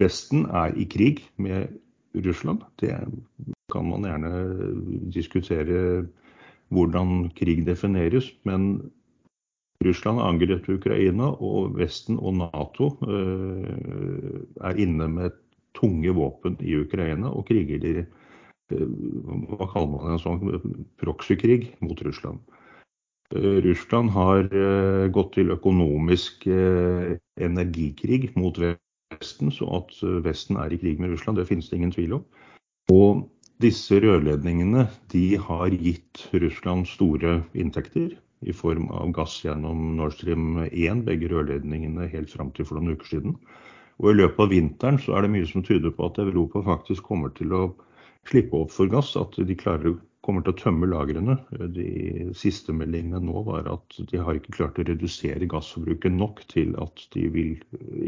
[0.00, 1.68] Vesten er i krig med
[2.26, 2.64] Russland.
[2.80, 2.94] Det
[3.72, 4.32] kan man gjerne
[5.14, 6.06] diskutere
[6.70, 8.90] hvordan krig defineres, men
[9.84, 15.36] Russland har angrepet Ukraina, og Vesten og Nato øh, er inne med
[15.74, 17.94] tunge våpen i Ukraina og kriger de
[18.70, 18.86] Eh,
[19.50, 22.40] hva kaller man en sånn proxykrig mot Russland.
[23.34, 28.58] Eh, Russland har eh, gått til økonomisk energikrig mot
[29.10, 29.92] Vesten, så at
[30.24, 32.24] Vesten er i krig med Russland, det finnes det ingen tvil om.
[32.94, 33.24] Og
[33.62, 40.62] disse rørledningene de har gitt Russland store inntekter i form av gass gjennom Nord Stream
[40.70, 43.36] 1, begge rørledningene helt fram til for noen uker siden.
[44.00, 47.04] Og i løpet av vinteren så er det mye som tyder på at Europa faktisk
[47.10, 47.64] kommer til å
[48.30, 51.38] slippe opp for gass, at de klarer, kommer til å tømme lagrene.
[51.76, 56.74] De siste meldingene nå var at de har ikke klart å redusere gassforbruket nok til
[56.82, 57.56] at de vil,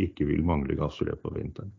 [0.07, 1.73] ikke vil mangle gass i løpet av vinteren.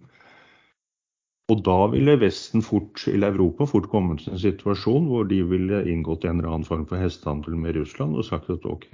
[1.51, 5.81] Og da ville Vesten fort, eller Europa fort kommet til en situasjon hvor de ville
[5.91, 8.87] inngått en eller annen form for hestehandel med Russland og sagt at OK,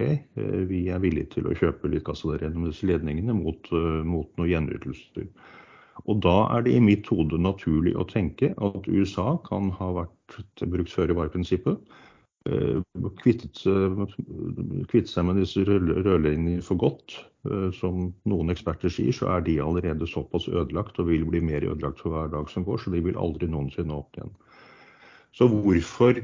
[0.66, 3.70] vi er villige til å kjøpe litt gass av disse ledningene mot,
[4.02, 5.30] mot noe gjenytelser.
[6.06, 10.64] Og da er det i mitt hode naturlig å tenke at USA kan ha vært
[10.72, 11.80] brukt føre-var-prinsippet.
[12.48, 12.80] Eh,
[13.20, 13.60] kvittet,
[14.88, 17.18] kvittet seg med disse rørledningene for godt.
[17.48, 21.66] Eh, som noen eksperter sier, så er de allerede såpass ødelagt og vil bli mer
[21.68, 24.32] ødelagt for hver dag som går, så de vil aldri noensinne opp igjen.
[25.36, 26.18] Så hvorfor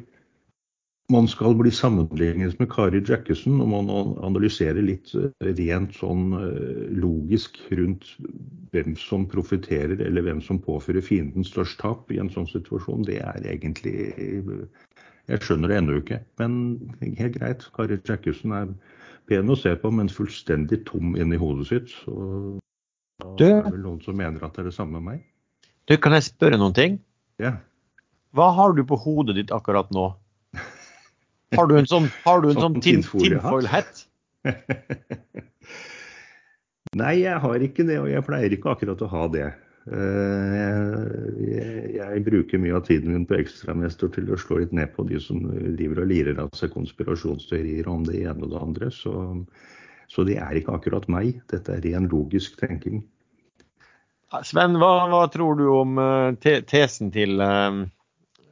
[1.12, 3.90] man skal bli sammenlignet med Kari Jackesson, og man
[4.26, 8.08] analyserer litt eh, rent sånn eh, logisk rundt
[8.74, 13.20] hvem som profitterer, eller hvem som påfører fienden størst tap i en sånn situasjon, det
[13.22, 14.12] er egentlig
[15.26, 16.20] Jeg skjønner det ennå ikke.
[16.38, 16.52] Men
[17.02, 18.68] helt greit, Kari Jackesson er
[19.26, 21.94] pen å se på, men fullstendig tom inni hodet sitt.
[22.04, 22.58] Så
[23.40, 25.24] det er vel noen som mener at det er det samme med meg.
[25.86, 27.00] Du, Kan jeg spørre noen ting?
[27.42, 27.56] Ja.
[28.36, 30.10] Hva har du på hodet ditt akkurat nå?
[31.56, 34.06] Har du en sånn, du en sånn, sånn tinfoil-hatt?
[36.96, 39.48] Nei, jeg har ikke det, og jeg pleier ikke akkurat å ha det.
[39.86, 44.90] Eh, jeg, jeg, bruker mye av tiden min på ekstramester til å slå litt ned
[44.96, 48.90] på de som driver og lirer av seg konspirasjonsteorier om det ene og det andre.
[48.94, 49.12] Så,
[50.10, 51.42] så det er ikke akkurat meg.
[51.52, 53.04] Dette er ren logisk tenking.
[54.42, 57.84] Sven, hva, hva tror du om eh, te tesen til uh,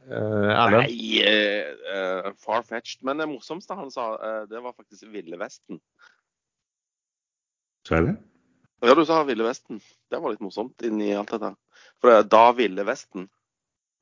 [0.09, 0.85] Erlend?
[0.85, 3.03] Nei, uh, far-fetched.
[3.07, 5.79] Men det morsomste han sa, uh, det var faktisk Ville Vesten.
[7.87, 8.17] Sa jeg det?
[8.85, 9.81] Ja, du sa Ville Vesten.
[10.11, 11.55] Det var litt morsomt inni alt dette.
[12.01, 13.29] For det er da Ville Vesten.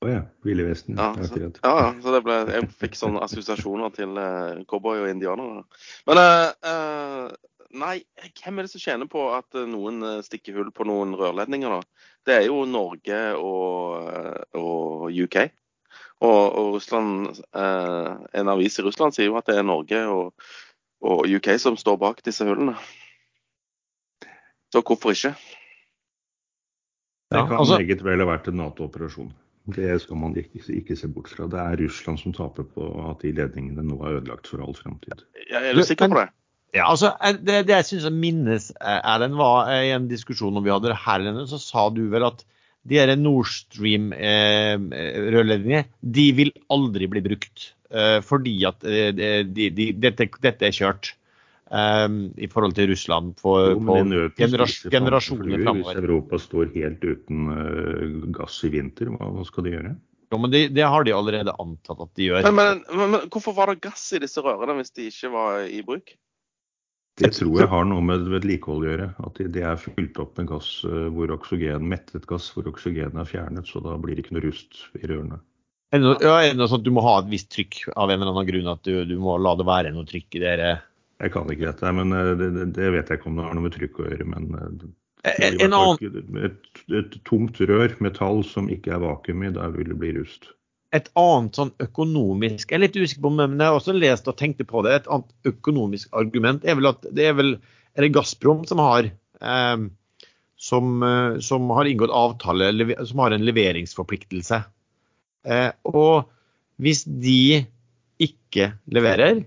[0.04, 0.22] Å ja.
[0.44, 1.00] Ville Vesten.
[1.00, 5.64] Ja, så, ja, så det ble, jeg fikk sånne assosiasjoner til uh, cowboy og indianere.
[6.10, 7.98] Men uh, uh, nei,
[8.40, 11.74] hvem er det som tjener på at eh, noen eh, stikker hull på noen rørledninger,
[11.74, 12.08] da?
[12.28, 15.40] Det er jo Norge og, eh, og UK.
[16.24, 20.46] Og, og Russland, eh, en avis i Russland sier jo at det er Norge og,
[21.04, 22.78] og UK som står bak disse hullene.
[24.74, 25.34] Så hvorfor ikke?
[27.32, 29.34] Det Ja, kan altså- meget vel ha vært en Nato-operasjon.
[29.76, 31.48] Det skal man ikke, ikke se bort fra.
[31.48, 35.24] Det er Russland som taper på at de ledningene nå er ødelagt for all fremtid.
[35.50, 36.30] Ja, Er du sikker på det?
[36.74, 40.08] Ja, altså, eh, Det, det jeg syns jeg minnes, eh, Erlend, var eh, i en
[40.10, 42.44] diskusjon når vi hadde det her, så sa du vel at
[42.90, 47.58] de her Nord Stream-rørledningene de vil aldri bli brukt.
[47.94, 51.16] eh, fordi at eh, de, de, dette, dette er kjørt
[51.72, 52.10] eh,
[52.42, 53.94] i forhold til Russland på, Jo, på
[54.40, 55.94] generas generasjoner framover.
[55.94, 59.94] Hvis Europa står helt uten uh, gass i vinter, hva, hva skal de gjøre?
[60.34, 62.42] Jo, men det, det har de allerede antatt at de gjør.
[62.50, 65.70] Men, men, men, men hvorfor var det gass i disse rørene hvis de ikke var
[65.70, 66.18] i bruk?
[67.22, 69.08] Det tror jeg har noe med vedlikehold å gjøre.
[69.22, 73.20] At de, de er fylt opp med gass eh, hvor oksygen, mettet gass hvor oksygenet
[73.22, 73.70] er fjernet.
[73.70, 75.38] Så da blir det ikke noe rust i rørene.
[75.94, 77.84] Er det noe, ja, er det noe sånn at du må ha et visst trykk
[77.94, 78.72] av en eller annen grunn?
[78.74, 80.74] At du, du må la det være noe trykk i dere
[81.22, 83.58] Jeg kan ikke dette, men eh, det, det, det vet jeg ikke om det har
[83.60, 84.30] noe med trykk å gjøre.
[84.34, 84.90] Men eh, det
[85.24, 90.50] et, et tomt rør, metall som ikke er vakuum i, der vil det bli rust.
[90.94, 94.38] Et annet sånn økonomisk Jeg er litt usikker på men jeg har også lest og
[94.38, 94.94] tenkte på det.
[94.94, 97.56] Et annet økonomisk argument er vel at det er vel
[97.94, 99.86] er det Gazprom som har eh,
[100.64, 102.72] som, eh, som har inngått avtale,
[103.06, 104.62] som har en leveringsforpliktelse.
[105.44, 106.30] Eh, og
[106.82, 107.66] hvis de
[108.24, 109.44] ikke leverer,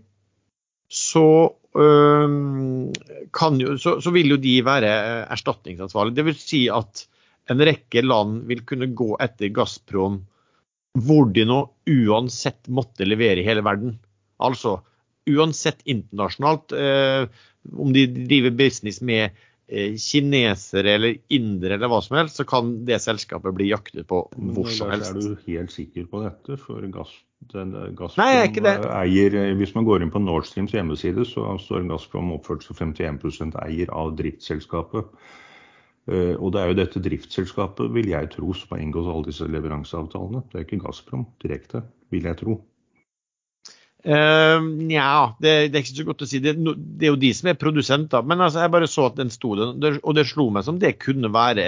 [0.93, 2.93] så, øhm,
[3.35, 6.27] kan jo, så, så vil jo de være eh, erstatningsansvarlige.
[6.29, 7.07] Vil si at
[7.51, 10.21] en rekke land vil kunne gå etter Gazprom
[10.97, 11.61] hvor de nå
[11.93, 13.99] uansett måtte levere i hele verden.
[14.43, 14.79] Altså
[15.27, 17.27] uansett internasjonalt, eh,
[17.77, 19.35] om de driver business med
[19.69, 24.23] eh, kinesere eller indere eller hva som helst, så kan det selskapet bli jaktet på
[24.31, 25.13] hvor som helst.
[25.13, 26.59] Er du helt sikker på dette?
[26.63, 27.15] For gass,
[27.53, 28.77] den, Gazprom Nei, jeg ikke det.
[28.95, 33.59] eier Hvis man går inn på Nord Streams hjemmeside, så står Gazprom oppført som 51%
[33.67, 35.11] eier av driftsselskapet.
[36.07, 39.49] Eh, og det er jo dette driftsselskapet, vil jeg tro, som har inngått alle disse
[39.51, 40.45] leveranseavtalene.
[40.53, 41.83] Det er ikke Gazprom direkte,
[42.15, 42.61] vil jeg tro.
[44.07, 46.39] Uh, Nja, det, det er ikke så godt å si.
[46.45, 48.23] Det, det er jo de som er produsenter.
[48.23, 50.95] Men altså, jeg bare så at den sto der, og det slo meg som det
[51.03, 51.65] kunne være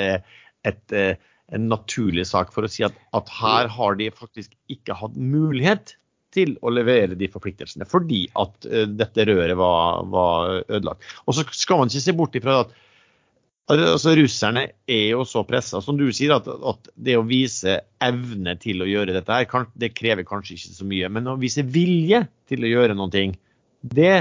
[0.69, 1.17] et, eh,
[1.51, 5.97] en naturlig sak for å si at, at her har de faktisk ikke hatt mulighet
[6.37, 11.07] til å levere de forpliktelsene, fordi at dette røret var, var ødelagt.
[11.25, 12.75] Og så skal man ikke se bort ifra at
[13.69, 18.55] Altså, Russerne er jo så pressa, som du sier, at, at det å vise evne
[18.63, 21.11] til å gjøre dette her, kan, det krever kanskje ikke så mye.
[21.13, 23.27] Men å vise vilje til å gjøre noe,
[23.93, 24.17] det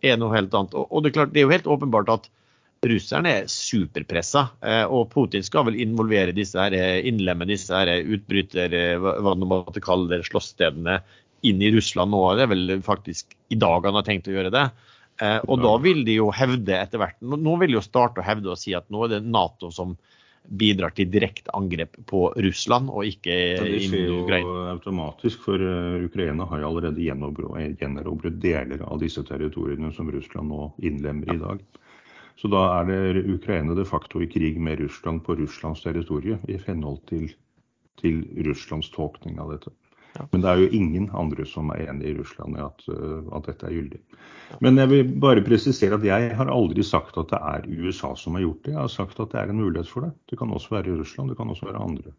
[0.00, 0.72] er noe helt annet.
[0.72, 2.30] Og, og det, er klart, det er jo helt åpenbart at
[2.88, 4.48] russerne er superpressa.
[4.64, 9.18] Eh, og Putin skal vel involvere disse her, eh, innlemme disse her utbryter, eh, hva
[9.20, 11.00] hva man måtte kalle det, slåsstedene
[11.46, 12.22] inn i Russland nå.
[12.38, 14.70] Det er vel faktisk i dag han har tenkt å gjøre det.
[15.18, 18.26] Eh, og da vil de jo hevde etter hvert Nå vil de jo starte å
[18.26, 19.96] hevde og si at nå er det Nato som
[20.48, 24.54] bidrar til direkte angrep på Russland, og ikke Ja, det skjer jo Ukraina.
[24.72, 30.48] automatisk, for eh, Ukraina har jo allerede gjenobro- gjenerobret deler av disse territoriene som Russland
[30.48, 31.60] nå innlemmer i dag.
[32.38, 36.56] Så da er det Ukraina de facto i krig med Russland på Russlands territorium, i
[36.64, 37.28] henhold til,
[38.00, 39.74] til Russlands tolkning av dette.
[40.32, 43.50] Men det er jo ingen andre som er enig i Russland i at, eh, at
[43.50, 44.00] dette er gyldig.
[44.64, 48.38] Men jeg vil bare presisere at jeg har aldri sagt at det er USA som
[48.38, 48.72] har gjort det.
[48.74, 50.14] Jeg har sagt at det er en mulighet for det.
[50.30, 52.14] Det kan også være Russland, det kan også være andre.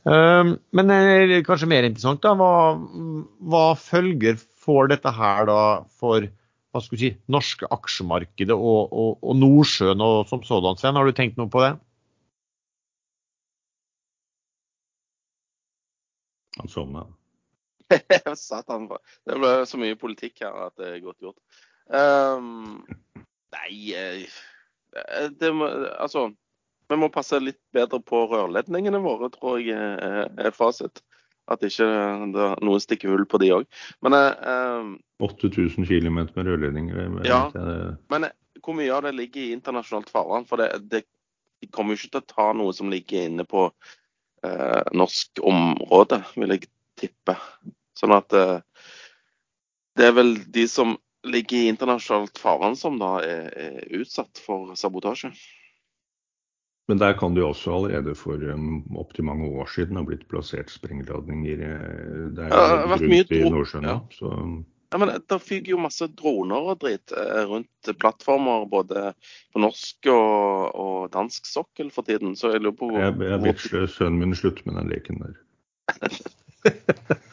[0.00, 2.32] Um, men eh, kanskje mer interessant, da.
[2.32, 2.52] Hva,
[3.52, 5.60] hva følger får dette her da
[6.00, 6.24] for
[6.70, 10.96] hva skal vi si, norske aksjemarkedet og, og, og Nordsjøen og som sådan?
[10.96, 11.74] Har du tenkt noe på det?
[16.60, 17.06] Han sovna.
[18.38, 18.86] Satan.
[19.26, 21.40] Det ble så mye politikk her at det er godt gjort.
[21.90, 22.84] Um,
[23.50, 24.28] nei eh,
[25.40, 25.66] det må,
[25.98, 26.28] Altså,
[26.90, 31.02] vi må passe litt bedre på rørledningene våre, tror jeg er, er fasit.
[31.50, 31.86] At ikke
[32.34, 33.66] det, noe stikker hull på de òg.
[34.06, 34.92] Men, ehm,
[35.22, 37.00] 8000 km med rørledninger.
[37.26, 37.48] Ja.
[38.12, 40.46] men eh, hvor mye av det ligger i internasjonalt farvann?
[40.46, 41.04] For det, det,
[41.62, 43.68] de kommer jo ikke til å ta noe som ligger inne på
[44.46, 46.68] eh, norsk område, vil jeg
[47.00, 47.36] tippe.
[47.98, 48.58] Sånn at eh,
[49.98, 54.72] det er vel de som ligger i internasjonalt farvann som da er, er, utsatt for
[54.78, 55.32] sabotasje.
[56.88, 60.24] Men der kan det jo også allerede for um, opptil mange år siden ha blitt
[60.30, 61.60] plassert sprengladninger.
[61.66, 63.98] Eh, det er ja, det rundt i Nordsjøen ja.
[64.16, 64.32] så
[64.90, 69.12] ja, men Det fyker jo masse droner og dritt eh, rundt plattformer både
[69.54, 72.34] på norsk og, og dansk sokkel for tiden.
[72.38, 73.62] Så jeg lurer på Jeg, jeg vet
[73.94, 75.38] sønnen min slutte med den leken der.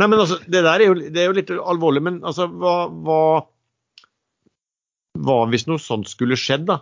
[0.00, 2.74] Nei, men altså, Det der er jo, det er jo litt alvorlig, men altså, hva,
[3.04, 3.22] hva,
[5.20, 6.66] hva hvis noe sånt skulle skjedd?
[6.70, 6.80] da?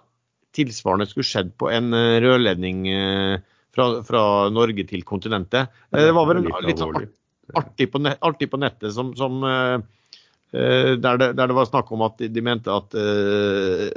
[0.57, 3.37] Tilsvarende skulle skjedd på en eh, rørledning eh,
[3.77, 4.23] fra, fra
[4.55, 5.75] Norge til kontinentet.
[5.93, 7.03] Det var vel litt sånn
[7.57, 9.79] artig på, nett, artig på nettet som, som uh,
[10.53, 13.89] der, det, der, det, var snakk om at de, de mente at uh,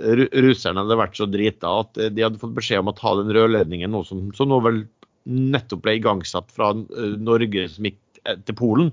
[0.43, 3.93] russerne hadde vært så drita at de hadde fått beskjed om å ta den rørledningen
[3.95, 4.83] noe som, som nå vel
[5.31, 7.99] nettopp ble igangsatt fra Norge som gikk
[8.47, 8.87] til Polen.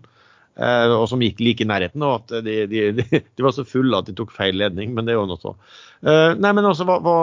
[0.59, 2.03] og som gikk like i nærheten.
[2.05, 5.15] og at de, de, de, var så fulle at de tok feil ledning, men det
[5.15, 5.55] er jo noe så.
[6.05, 7.17] nei, men også, hva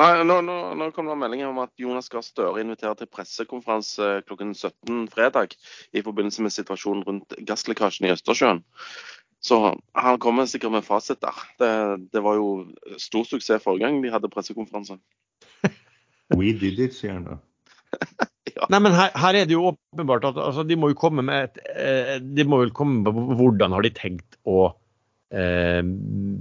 [0.00, 4.22] Nei, nå, nå, nå kom det melding om at Jonas Gahr Støre inviterer til pressekonferanse
[4.24, 5.52] klokken 17 fredag
[5.92, 8.62] i forbindelse med situasjonen rundt gasslekkasjen i Østersjøen.
[9.42, 9.58] Så
[9.98, 11.38] han kommer sikkert med fasit der.
[11.60, 11.72] Det,
[12.14, 12.48] det var jo
[12.96, 14.96] stor suksess forrige gang de hadde pressekonferanse.
[16.38, 17.36] We did it, sier han da.
[18.54, 18.68] ja.
[18.72, 21.50] Nei, men her, her, er det jo åpenbart at altså, de må jo komme med
[21.50, 24.70] et eh, De må vel komme med hvordan har de tenkt å
[25.34, 25.82] eh,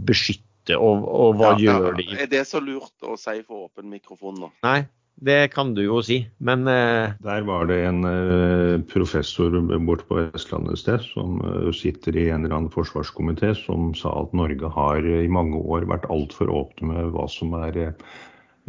[0.07, 2.07] beskytte ute, og, og hva ja, gjør de?
[2.21, 4.51] Er det så lurt å si for åpen mikrofon nå?
[4.65, 4.85] Nei,
[5.21, 7.13] det kan du jo si, men uh...
[7.21, 9.53] Der var det en uh, professor
[9.85, 14.13] borte på Vestlandet et sted som uh, sitter i en eller annen forsvarskomité som sa
[14.23, 17.95] at Norge har i mange år vært altfor åpne med hva som er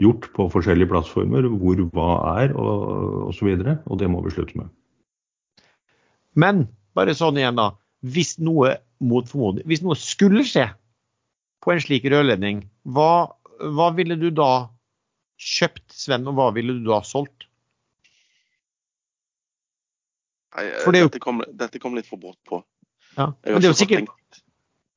[0.01, 3.51] gjort på forskjellige plattformer, hvor hva er og osv.
[3.53, 4.73] Og, så og det må vi slutte med.
[6.33, 6.67] Men
[6.97, 7.75] bare sånn igjen, da.
[8.03, 10.71] Hvis noe mot formodning, hvis noe skulle skje,
[11.63, 13.33] på en slik rørledning, hva,
[13.63, 14.69] hva ville du da
[15.43, 17.47] kjøpt, Sven, og hva ville du da solgt?
[20.53, 22.61] Nei, det dette, kom, dette, kom, litt for brått på.
[23.17, 24.11] Ja, men, det er sikkert,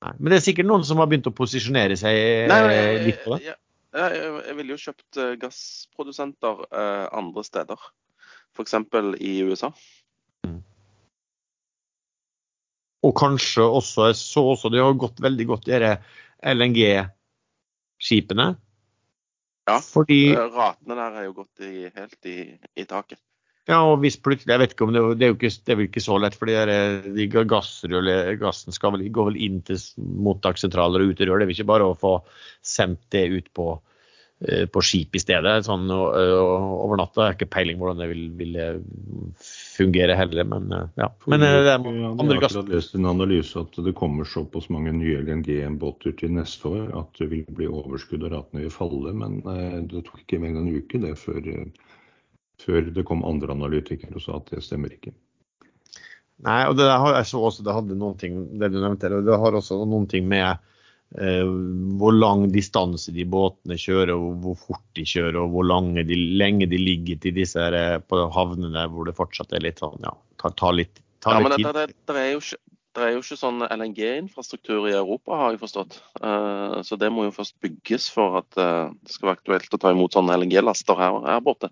[0.04, 3.22] nei, men det er sikkert noen som har begynt å posisjonere seg nei, jeg, litt
[3.24, 3.46] på det?
[3.46, 3.60] Jeg,
[3.96, 7.88] jeg, jeg ville jo kjøpt eh, gassprodusenter eh, andre steder.
[8.56, 8.76] F.eks.
[9.20, 9.72] i USA.
[10.48, 10.60] Mm.
[13.08, 15.98] Og kanskje også, jeg så også det har gått veldig godt dette
[16.46, 18.48] LNG-skipene.
[19.66, 23.18] Ja, Fordi, ratene der er jo gått i, helt i, i, taket.
[23.66, 26.04] Ja, og hvis plutselig, jeg vet ikke om det, det er jo ikke, er ikke
[26.06, 31.26] så lett, for de gassen skal vel, gå vel inn til mottakssentraler og ut i
[31.26, 31.42] rør.
[31.42, 32.20] Det er ikke bare å få
[32.62, 33.95] sendt det ut på, eh,
[34.36, 37.22] på skip i stedet sånn over natta.
[37.22, 38.58] Jeg har ikke peiling hvordan det vil, vil
[39.78, 41.10] fungere heller, men eh, ja.
[41.26, 42.56] Men eh, det er andre gass.
[42.56, 46.90] Jeg har lest en analyse at det kommer såpass mange nye LNG-båter til neste år
[47.02, 49.14] at det vil bli overskudd og ratene vil falle.
[49.18, 51.52] Men eh, det tok ikke mer enn en uke det før,
[52.64, 55.16] før det kom andre analytikere og sa at det stemmer ikke.
[56.46, 59.28] Nei, og det har jeg så også det hadde noen ting, det du nevnte, og
[59.28, 60.72] det har også noen ting med Eh,
[61.16, 66.68] hvor lang distanse de båtene kjører, og hvor fort de kjører, og hvor de, lenge
[66.68, 70.12] de ligger til disse her, eh, på havnene hvor det fortsatt er litt sånn, ja,
[70.42, 71.68] tar, tar litt, tar ja, litt tid.
[71.68, 72.60] Det, det, det, er jo ikke,
[72.96, 76.00] det er jo ikke sånn LNG-infrastruktur i Europa, har jeg forstått.
[76.20, 79.82] Uh, så det må jo først bygges for at uh, det skal være aktuelt å
[79.86, 81.72] ta imot sånne LNG-laster her, her, borte.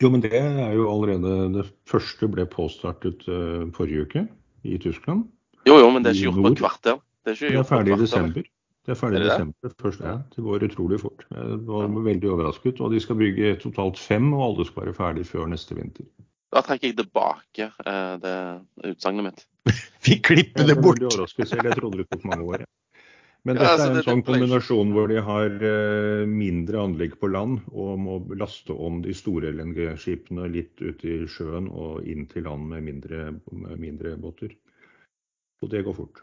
[0.00, 4.24] Jo, men det er jo allerede Det første ble påstartet uh, forrige uke
[4.66, 5.28] i Tyskland.
[5.68, 7.00] Jo, jo, men det er ikke gjort på et kvarter.
[7.24, 8.48] Det er, det er ferdig i desember.
[8.86, 9.74] Det er ferdig i desember.
[9.82, 11.26] Først, ja, det går utrolig fort.
[11.30, 12.80] Jeg var veldig overrasket.
[12.80, 16.08] Og de skal bygge totalt fem, og alle skal være ferdig før neste vinter.
[16.50, 18.36] Da trekker jeg tilbake eh, det
[18.90, 19.44] utsagnet mitt.
[20.06, 20.98] Vi klipper det bort!
[20.98, 21.68] Jeg er overrasket selv.
[21.68, 22.64] Jeg trodde det tok mange år.
[23.48, 27.92] Men dette er en sånn kombinasjon hvor de har eh, mindre anlegg på land og
[28.02, 32.84] må laste om de store LNG-skipene litt ut i sjøen og inn til land med
[32.90, 34.52] mindre, med mindre båter.
[35.64, 36.20] Og det går fort.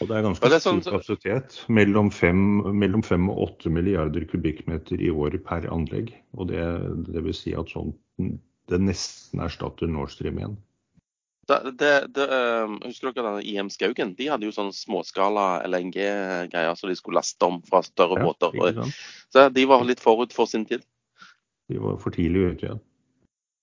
[0.00, 1.58] Og det er ganske det er sånn, stor kapasitet.
[1.72, 2.40] Mellom 5,
[2.76, 6.12] mellom 5 og 8 milliarder kubikkmeter i året per anlegg.
[6.36, 6.64] Og det,
[7.08, 7.94] det vil si at sånn,
[8.68, 10.58] det nesten erstatter Nord Stream 1.
[11.46, 14.16] Det, det, det, uh, husker dere denne IM Skaugen?
[14.18, 18.82] De hadde jo sånn småskala LNG-greier så de skulle laste om fra større ja, båter.
[19.30, 20.82] Så de var litt forut for sin tid.
[21.70, 22.76] De var for tidlig ute, ja.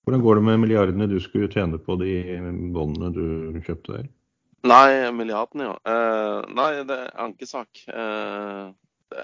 [0.04, 2.16] Hvordan går det med milliardene du skulle tjene på de
[2.76, 4.08] båndene du kjøpte der?
[4.64, 5.76] Nei, milliardene, ja.
[5.84, 7.84] Uh, nei, det er ankesak.
[7.90, 8.72] Uh,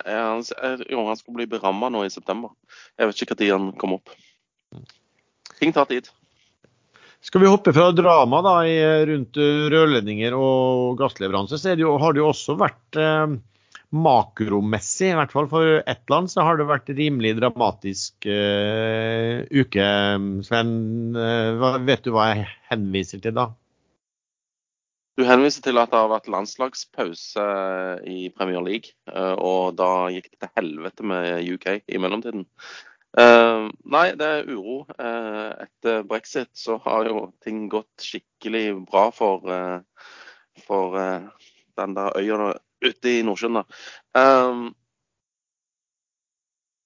[0.05, 0.43] Han,
[0.85, 2.51] jo, han skulle bli beramma nå i september.
[2.99, 4.11] Jeg vet ikke når han kom opp.
[5.57, 6.11] Ting tar tid.
[7.25, 8.53] Skal vi hoppe fra drama da,
[9.09, 9.39] rundt
[9.73, 13.33] rørledninger og gassleveranse, så jo, har det jo også vært eh,
[13.91, 19.89] makromessig, i hvert fall for ett land, så har det vært rimelig dramatisk eh, uke.
[20.47, 20.71] Sven,
[21.17, 23.49] uh, vet du hva jeg henviser til da?
[25.20, 27.45] Du henviser til at det har vært landslagspause
[28.07, 32.47] i Premier League, uh, og da gikk det til helvete med UK i mellomtiden.
[33.89, 34.86] nei, det er uro.
[34.95, 39.49] etter brexit så har jo ting gått skikkelig bra for,
[40.67, 40.97] for
[41.82, 42.53] den der øya
[42.86, 43.63] ute i Nordsjøen.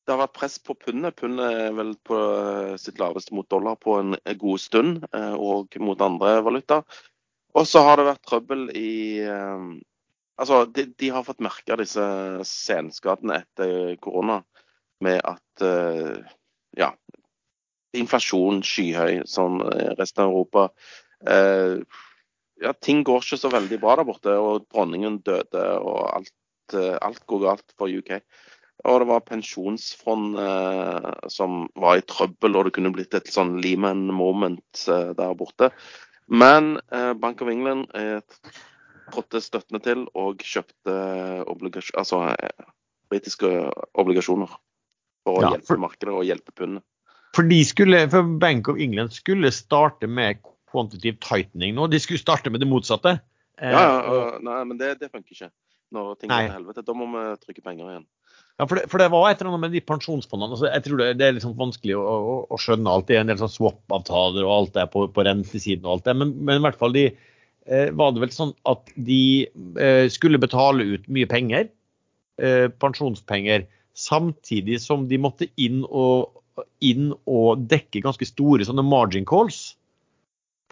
[0.03, 1.15] Det har vært press på pundet.
[1.15, 5.77] Pundet er vel på eh, sitt laveste mot dollar på en god stund, eh, og
[5.79, 6.81] mot andre valuta.
[7.53, 8.93] Og så har det vært trøbbel i
[9.29, 9.73] um,
[10.41, 12.03] Altså, de, de, har fått merke disse
[12.49, 14.39] senskadene etter korona
[15.05, 16.17] med at uh,
[16.73, 16.87] ja,
[17.93, 19.61] inflasjon skyhøy som
[19.99, 20.63] resten av Europa.
[21.21, 21.85] Uh,
[22.63, 24.33] ja, ting går ikke så veldig bra der borte.
[24.39, 28.19] Og dronningen døde, og alt, eh, alt går galt for UK.
[28.83, 33.57] Og det var pensjonsfond eh, som var i trøbbel, og det kunne blitt et sånn
[33.63, 35.71] Lehman moment eh, der borte.
[36.28, 38.19] Men eh, Bank of England eh,
[39.11, 40.95] trådte støttende til og kjøpte
[41.51, 42.71] obligasjon, altså, eh,
[43.11, 43.49] britiske
[43.99, 44.51] obligasjoner
[45.24, 46.86] for å ja, hjelpe markedet og hjelpe pundet.
[47.34, 47.49] For,
[48.13, 51.88] for Bank of England skulle starte med quantitative tightening nå.
[51.89, 53.17] De skulle starte med det motsatte.
[53.61, 54.26] Ja, ja ja.
[54.41, 55.51] nei, men det, det funker ikke
[55.93, 56.86] når ting går til helvete.
[56.86, 58.05] Da må vi trykke penger igjen.
[58.61, 60.53] Ja, for det, for det, var et eller annet med de pensjonsfondene.
[60.53, 63.07] Altså, jeg tror det, det er liksom vanskelig å, å, å, skjønne alt.
[63.09, 66.15] Det er en del sånn swap-avtaler og alt det på, på rentesiden og alt det.
[66.21, 67.07] Men, men, i hvert fall de,
[67.65, 69.23] eh, var det vel sånn at de
[69.81, 71.71] eh, skulle betale ut mye penger,
[72.37, 73.65] eh, pensjonspenger,
[73.97, 76.43] samtidig som de måtte inn og,
[76.85, 79.73] inn og dekke ganske store sånne margin calls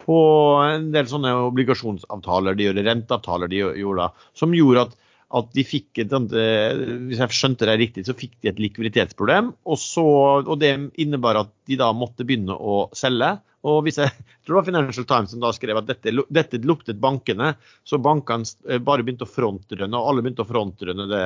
[0.02, 0.18] på
[0.64, 4.08] en del sånne obligasjonsavtaler de gjorde, renteavtaler de gjorde,
[4.38, 4.96] som gjorde at,
[5.32, 9.52] at de fikk et, hvis jeg skjønte det riktig, så fikk de et likviditetsproblem.
[9.64, 10.04] Og, så,
[10.42, 13.34] og det innebar at de da måtte begynne å selge.
[13.68, 16.60] Og hvis jeg, jeg tror det var Financial Times som da skrev at dette, dette
[16.66, 17.54] luktet bankene,
[17.86, 21.24] så bankene eh, bare begynte å frontrønne, og alle begynte å frontrønne det,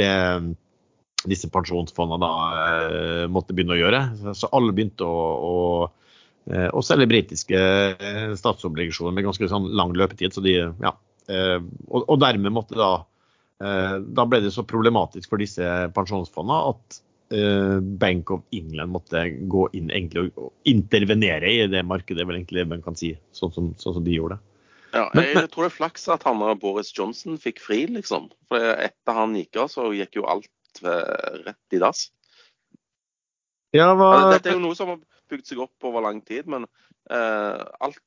[0.00, 0.10] det
[1.30, 2.34] disse pensjonsfondene da
[2.88, 4.04] eh, måtte begynne å gjøre.
[4.34, 5.56] Så alle begynte å, å
[6.48, 10.34] Eh, og selge britiske eh, statsobligasjoner med ganske sånn lang løpetid.
[10.34, 10.94] Så de, ja,
[11.30, 11.58] eh,
[11.88, 12.92] og, og, dermed måtte da
[13.60, 17.00] Da ble det så problematisk for disse pensjonsfondene at
[18.00, 22.80] Bank of England måtte gå inn egentlig og intervenere i det markedet, vel egentlig man
[22.82, 24.38] kan si, sånn som, sånn som de gjorde.
[24.90, 28.30] Ja, jeg men, tror det er flaks at han og Boris Johnson fikk fri, liksom.
[28.50, 32.08] For etter han gikk av, så gikk jo alt rett i dass.
[33.76, 34.32] Ja, hva...
[34.34, 34.98] Dette er jo noe som har
[35.30, 38.00] bygd seg opp over lang tid, men uh, alt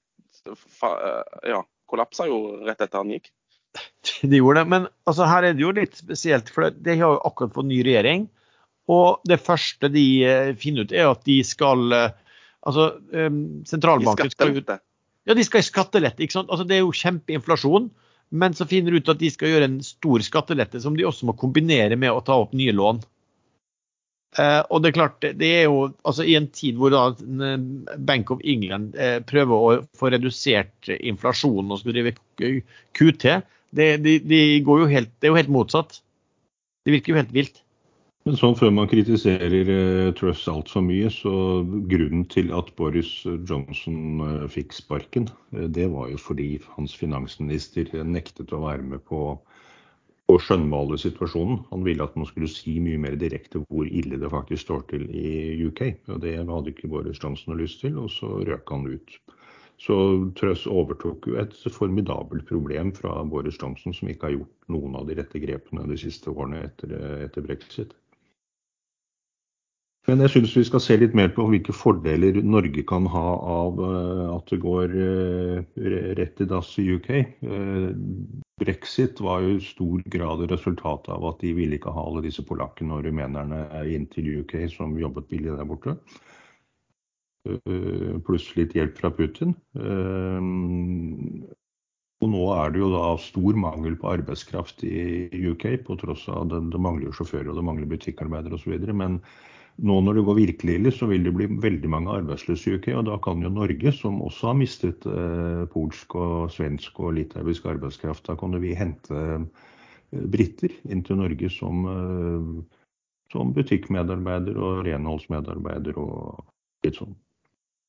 [0.49, 1.22] eh,
[1.54, 3.32] ja, kollapsa jo rett etter han gikk.
[4.21, 7.21] De gjorde det, men altså, her er det jo litt spesielt, for de har jo
[7.28, 8.28] akkurat fått ny regjering.
[8.91, 12.11] Og det første de eh, finner ut, er at de skal eh,
[12.63, 12.93] Altså,
[13.67, 16.24] sentralbanken skal ut Ja, de skal i skattelette.
[16.24, 16.47] ikke sant?
[16.47, 17.89] Altså, Det er jo kjempeinflasjon.
[18.34, 21.28] Men så finner de ut at de skal gjøre en stor skattelette som de også
[21.30, 23.03] må kombinere med å ta opp nye lån.
[24.34, 27.03] Uh, og det er klart, det er jo altså I en tid hvor da
[28.01, 32.15] Bank of England uh, prøver å få redusert inflasjonen og skal drive
[32.97, 33.36] QT,
[33.76, 36.01] det, de, de går jo helt, det er jo helt motsatt.
[36.84, 37.61] Det virker jo helt vilt.
[38.24, 41.34] Men sånn før man kritiserer eh, Truss altfor mye, så
[41.91, 48.55] grunnen til at Boris Johnson eh, fikk sparken, det var jo fordi hans finansminister nektet
[48.55, 49.34] å være med på
[50.32, 51.59] å skjønnmale situasjonen.
[51.74, 55.03] Han ville at man skulle si mye mer direkte hvor ille det faktisk står til
[55.11, 55.82] i UK.
[56.07, 59.17] og Det hadde ikke Boris Johnson lyst til, og så røk han ut.
[59.82, 59.95] Så
[60.39, 65.09] Trøss overtok jo et formidabelt problem fra Boris Johnson, som ikke har gjort noen av
[65.09, 66.93] de rette grepene de siste årene etter,
[67.26, 67.95] etter brexit.
[70.03, 73.78] Men jeg syns vi skal se litt mer på hvilke fordeler Norge kan ha av
[73.88, 75.84] eh, at det går eh,
[76.19, 77.09] rett i dass i UK.
[77.24, 77.86] Eh,
[78.59, 82.43] brexit var jo i stor grad resultatet av at de ville ikke ha alle disse
[82.43, 83.63] polakkene og rumenerne
[83.95, 85.95] inn til UK som jobbet billig der borte.
[88.24, 89.56] Pluss litt hjelp fra Putin.
[92.24, 96.46] Og nå er det jo da stor mangel på arbeidskraft i UK, på tross av
[96.46, 98.78] at det, det mangler sjåfører og det mangler butikkarbeidere osv.
[98.96, 99.18] Men
[99.84, 102.88] nå når det går virkelig ille, så vil det bli veldig mange arbeidsløse i UK.
[103.02, 107.68] Og da kan jo Norge, som også har mistet eh, polsk og svensk og litauisk
[107.74, 109.44] arbeidskraft, da kan vi hente
[110.14, 111.88] briter inn til Norge som,
[113.34, 116.44] som butikkmedarbeider og renholdsmedarbeider og
[116.86, 117.16] litt sånn.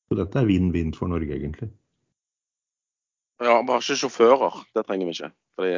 [0.05, 1.71] Så dette er vinn-vinn for Norge, egentlig.
[3.43, 4.61] Ja, bare ikke sjåfører.
[4.75, 5.31] Det trenger vi ikke.
[5.57, 5.73] Fordi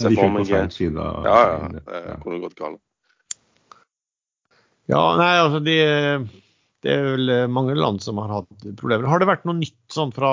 [0.00, 1.72] Se for meg feil side av Ja, ja.
[1.76, 2.80] Det kunne gått galt.
[4.90, 5.76] Ja, nei, altså de,
[6.82, 9.06] Det er vel mange land som har hatt problemer.
[9.10, 10.32] Har det vært noe nytt sånn fra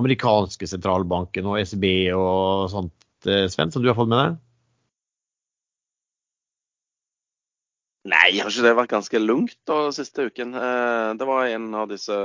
[0.00, 2.94] amerikanske sentralbanken og ECB og sånt,
[3.26, 4.38] eh, Sven, som du har fått med deg?
[8.08, 10.54] Nei, har ikke det vært ganske lungt da siste uken?
[10.56, 12.16] Eh, det var en av disse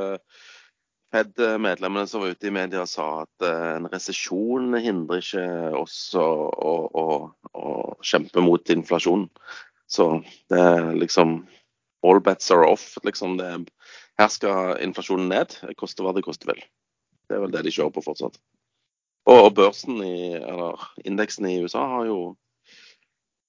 [1.13, 5.43] Fed-medlemmene som var ute i media og sa at eh, en resesjon hindrer ikke
[5.79, 7.05] oss å, å, å,
[7.55, 7.73] å,
[8.03, 9.27] kjempe mot inflasjonen.
[9.87, 10.09] Så
[10.51, 11.43] det er liksom
[12.05, 12.99] All bets are off.
[13.01, 13.47] Liksom det,
[14.21, 16.59] her skal inflasjonen ned, koste hva det koste vil.
[17.25, 18.37] Det er vel det de kjører på fortsatt.
[19.25, 22.19] Og, børsen i, eller indeksen i USA har jo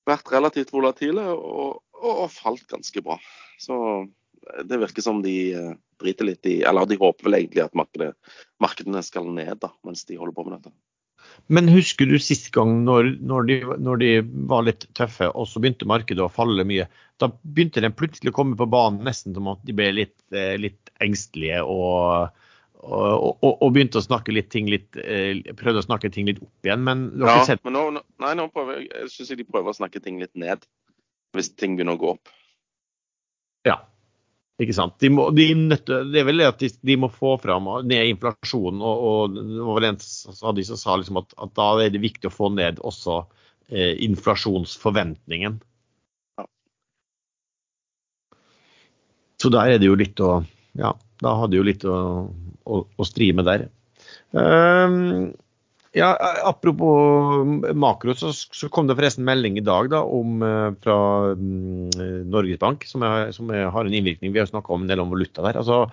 [0.08, 3.18] vært relativt volatile og, og, falt ganske bra.
[3.60, 3.76] Så
[4.64, 8.12] det virker som de eh, driter litt i Eller de håper vel egentlig at markedet,
[8.62, 10.74] markedene skal ned da, mens de holder på med dette.
[11.52, 14.10] Men husker du sist gang når, når, de, når, de,
[14.50, 16.86] var litt tøffe, og så begynte markedet å falle mye?
[17.20, 20.54] Da begynte de plutselig å komme på banen nesten som at de ble litt, eh,
[20.60, 22.32] litt engstelige og,
[22.82, 26.42] og, og, og, begynte å snakke litt ting litt eh, Prøvde å snakke ting litt
[26.42, 27.86] opp igjen, men ja, men nå,
[28.22, 30.66] Nei, nå prøver jeg, jeg syns de prøver å snakke ting litt ned.
[31.36, 32.32] Hvis ting begynner å gå opp.
[33.66, 33.80] Ja,
[34.62, 34.96] ikke sant?
[35.02, 38.12] De må, de nøtte, det er vel det at de, de, må få fram ned
[38.14, 38.80] inflasjonen.
[38.80, 41.92] Og, og det var vel en av de som sa liksom at, at, da er
[41.92, 43.18] det viktig å få ned også
[43.68, 45.58] eh, inflasjonsforventningen.
[46.40, 46.46] Ja.
[49.42, 50.38] Så der er det jo litt å
[50.76, 50.92] Ja,
[51.24, 51.96] da hadde jo litt å,
[52.68, 53.68] å, å stri med der.
[54.36, 55.32] Um,
[55.96, 56.10] ja,
[56.44, 60.98] Apropos makro, så, så, kom det forresten melding i dag da, om, eh, fra
[61.32, 61.88] um,
[62.28, 64.34] Norges Bank, som, er, som er, har en innvirkning.
[64.34, 65.60] Vi har snakka en del om valuta der.
[65.62, 65.86] Altså,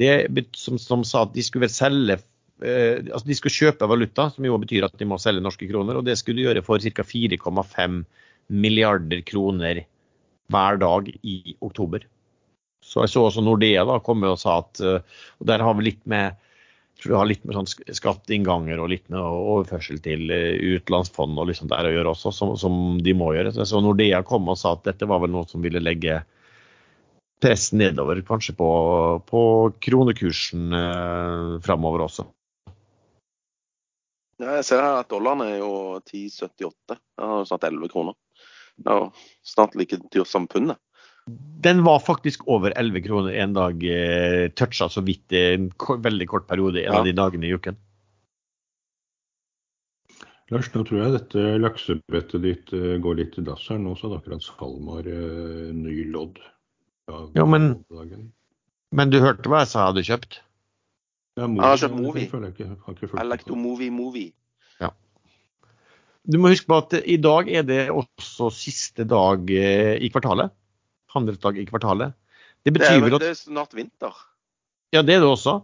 [0.00, 2.16] det som, som, sa at de skulle selge
[2.64, 6.00] eh, altså De skulle kjøpe valuta, som jo betyr at de må selge norske kroner.
[6.00, 7.04] og Det skulle de gjøre for ca.
[7.04, 8.02] 4,5
[8.52, 9.84] milliarder kroner
[10.52, 12.06] hver dag i oktober.
[12.82, 15.04] Så jeg så også Nordea da komme og sa at eh,
[15.38, 16.40] og Der har vi litt med
[17.02, 21.48] tror det har litt med sånn skatteinnganger og litt med overførsel til eh, utenlandsfond og
[21.50, 23.54] liksom der å gjøre også, som, som, de må gjøre.
[23.66, 26.20] Så Nordea kom og sa at dette var vel noe som ville legge
[27.42, 28.68] press nedover, kanskje på,
[29.26, 29.42] på
[29.82, 32.28] kronekursen eh, framover også.
[34.42, 35.72] Ja, jeg ser her at dollaren er jo
[36.06, 36.98] 10,78.
[37.46, 38.16] Snart 11 kroner.
[38.78, 40.80] Det er snart like dyrt som pundet.
[41.62, 43.84] Den var faktisk over 11 kroner en dag.
[43.86, 46.98] Eh, Toucha så vidt en veldig kort periode en ja.
[46.98, 47.78] av de dagene i uken.
[50.52, 53.78] Lars, nå tror jeg dette laksebrettet ditt eh, går litt i dass her.
[53.80, 56.40] Nå så hadde akkurat SalMar eh, ny lodd.
[57.36, 57.72] Ja, men,
[58.94, 60.36] men, du hørte hva jeg sa jeg hadde kjøpt?
[61.38, 62.26] Ja, movie, jeg har kjøpt Movie.
[62.28, 64.32] Jeg, jeg, jeg like movie, movie.
[64.82, 64.90] Ja.
[66.28, 70.52] Du må huske på at i dag er det også siste dag eh, i kvartalet
[71.14, 72.10] handelsdag i kvartalet.
[72.62, 74.12] Det, betyr er, at det er snart vinter.
[74.94, 75.54] Ja, det er det også.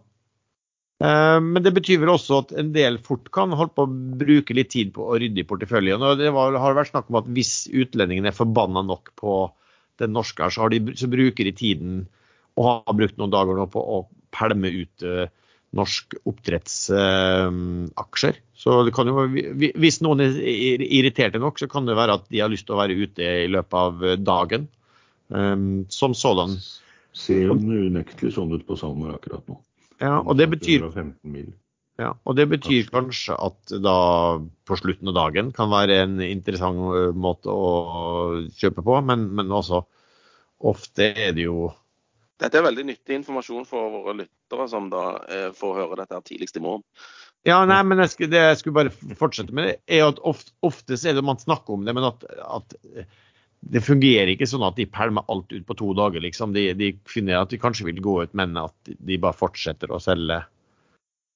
[0.99, 4.57] Eh, men det betyr vel også at en del fort kan holde på å bruke
[4.57, 6.03] litt tid på å rydde i porteføljen.
[6.03, 9.33] Og det var, har vært snakk om at hvis utlendingene er forbanna nok på
[10.03, 11.93] den norske, her, så, de, så, bruker de tiden
[12.59, 15.27] og har brukt noen dager nå på å pælme ut uh,
[15.79, 18.35] norsk oppdrettsaksjer.
[18.35, 19.15] Uh, så det kan jo,
[19.59, 20.31] hvis noen er
[20.83, 23.49] irriterte nok, så kan det være at de har lyst til å være ute i
[23.51, 23.93] løpet av
[24.23, 24.63] dagen
[25.29, 26.59] um, som sådan.
[27.17, 29.59] Ser jo unektelig sånn ut på SalMar akkurat nå.
[29.99, 30.85] Ja, og det betyr
[31.99, 33.99] ja, og det betyr kanskje at da
[34.39, 39.83] på slutten av dagen kan være en interessant måte å kjøpe på, men, men også
[40.71, 41.73] ofte er det jo
[42.39, 46.23] Dette er veldig nyttig informasjon for våre lyttere som da eh, får høre dette her
[46.23, 46.85] tidligst i morgen.
[47.47, 50.55] Ja, nei, men jeg skulle, det jeg skulle bare fortsette med, det er at ofte,
[50.63, 52.77] oftest er det man snakker om det, men at, at
[53.61, 56.23] det fungerer ikke sånn at de pælmer alt ut på to dager.
[56.23, 56.55] liksom.
[56.55, 60.01] De, de, finner at de kanskje vil gå ut, men at de bare fortsetter å
[60.03, 60.39] selge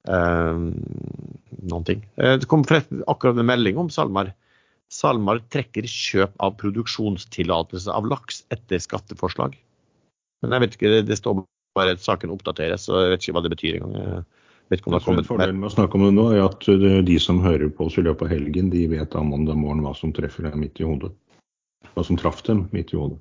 [0.08, 0.68] uh,
[1.72, 2.04] noen ting.
[2.20, 4.32] Uh, det kom akkurat en melding om SalMar.
[4.92, 9.56] SalMar trekker kjøp av produksjonstillatelse av laks etter skatteforslag.
[10.42, 11.42] Men jeg vet ikke, det, det står
[11.78, 14.22] bare at saken oppdateres, så jeg vet ikke hva det betyr engang.
[14.72, 16.64] Fordelen med å snakke om det nå er at
[17.04, 19.92] de som hører på oss i løpet av helgen, de vet av mandag morgen hva
[19.98, 21.10] som treffer dem midt i hodet
[21.94, 23.20] hva som traff dem midt i hodet.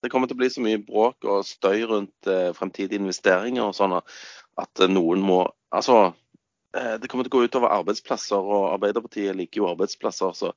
[0.00, 3.76] Det kommer til å bli så mye bråk og støy rundt eh, fremtidige investeringer og
[3.76, 6.16] sånn at eh, noen må Altså,
[6.74, 10.32] eh, det kommer til å gå utover arbeidsplasser, og Arbeiderpartiet liker jo arbeidsplasser.
[10.34, 10.48] Så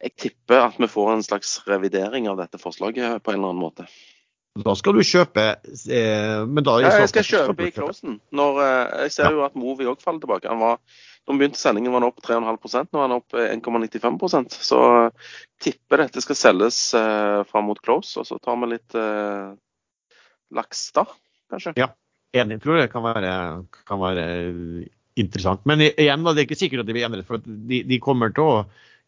[0.00, 3.60] jeg tipper at vi får en slags revidering av dette forslaget på en eller annen
[3.60, 3.84] måte.
[4.58, 8.18] Da skal du kjøpe eh, men da, ja, Jeg skal kjøpe i closen.
[8.34, 10.50] Når, eh, jeg ser jo at Movi òg faller tilbake.
[10.50, 10.80] Han var,
[11.28, 14.80] når vi begynte sendingen var den opp 3,5% nå er den opp 1,95% Så
[15.62, 19.52] tipper dette skal selges eh, fram mot close, og så tar vi litt eh,
[20.56, 21.04] laks da,
[21.52, 21.74] kanskje.
[21.76, 21.90] Ja,
[22.40, 22.62] enig.
[22.64, 23.32] Tror det kan være,
[23.88, 24.26] kan være
[25.18, 25.66] interessant.
[25.68, 27.28] Men igjen, da, det er ikke sikkert at det blir endret.
[27.28, 28.62] For de, de kommer til å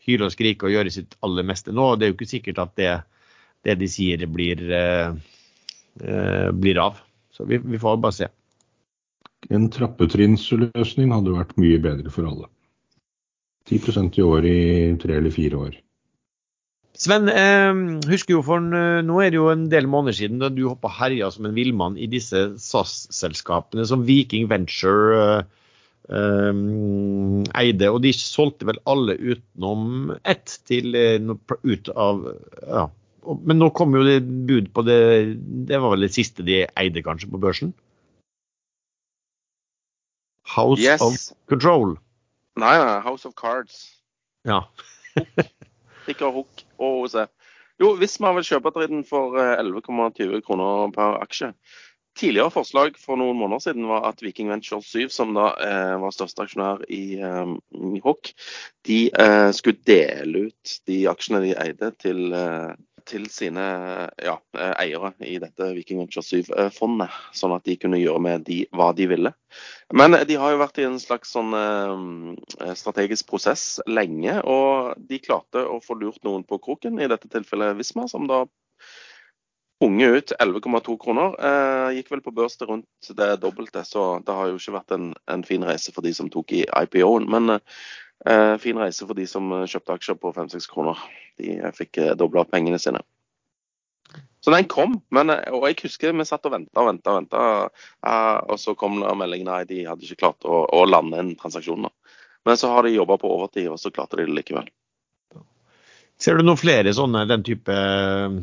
[0.05, 1.95] hyle og skrike og gjøre sitt aller meste nå.
[1.97, 2.93] Det er jo ikke sikkert at det,
[3.65, 5.17] det de sier, blir eh,
[6.01, 6.99] Eh, blir av.
[7.31, 8.29] Så vi, vi får bare se.
[9.49, 12.51] En trappetrinnsløsning hadde vært mye bedre for alle.
[13.71, 14.59] 10% i år i
[15.01, 15.79] tre eller fire år.
[17.01, 17.73] Sven, eh,
[18.11, 20.91] husker jo for eh, nå er det jo en del måneder siden da du hoppa
[20.93, 25.45] herja som en villmann i disse SAS-selskapene som Viking Venture eh,
[26.13, 26.61] eh,
[27.63, 27.89] eide.
[27.89, 31.33] Og de solgte vel alle utenom ett til, eh,
[31.65, 32.27] ut av
[32.67, 32.89] ja,
[33.47, 35.01] men nå kom jo det bud på det
[35.69, 37.73] Det var vel det siste de eide kanskje på børsen?
[40.43, 41.01] House yes.
[41.01, 41.17] of
[41.49, 41.97] Control.
[42.57, 44.03] Nei, nei, House of Cards.
[44.45, 44.65] Ja.
[46.05, 47.29] Stikker hook og OC.
[47.81, 51.55] Jo, hvis man vil kjøpe dritten for 11,20 eh, kroner per aksje.
[52.19, 56.13] Tidligere forslag for noen måneder siden var at Viking Venture 7, som da eh, var
[56.13, 57.53] største aksjonær i, eh,
[57.95, 58.33] i Hook,
[58.89, 62.75] de eh, skulle dele ut de aksjene de eide til eh,
[63.11, 63.65] til sine
[64.23, 64.37] ja,
[64.79, 69.09] eiere i dette Viking Venture 7-fondet, sånn at de kunne gjøre med de, hva de
[69.11, 69.35] ville.
[69.97, 75.21] Men de har jo vært i en slags sånn eh, strategisk prosess lenge, og de
[75.23, 78.45] klarte å få lurt noen på kroken, i dette tilfellet Visma, som da
[79.81, 81.35] punge ut 11,2 kroner.
[81.41, 84.95] Eh, gikk vel på børs til rundt det dobbelte, så det har jo ikke vært
[84.97, 87.29] en, en fin reise for de som tok i IPO-en.
[87.33, 87.81] Men eh,
[88.61, 90.99] fin reise for de som kjøpte aksjer på 5-6 kroner.
[91.41, 93.01] De fikk eh, dobla pengene sine.
[94.41, 97.13] Så den kom, men, eh, og jeg husker vi satt og venta og venta.
[97.13, 100.85] Og, ventet, uh, og så kom meldingen melding nei, de hadde ikke klart å, å
[100.89, 101.89] lande en transaksjon.
[101.89, 102.17] Da.
[102.49, 104.71] Men så har de jobba på overtid, og så klarte de det likevel.
[106.21, 108.41] Ser du noen flere sånne den type eh,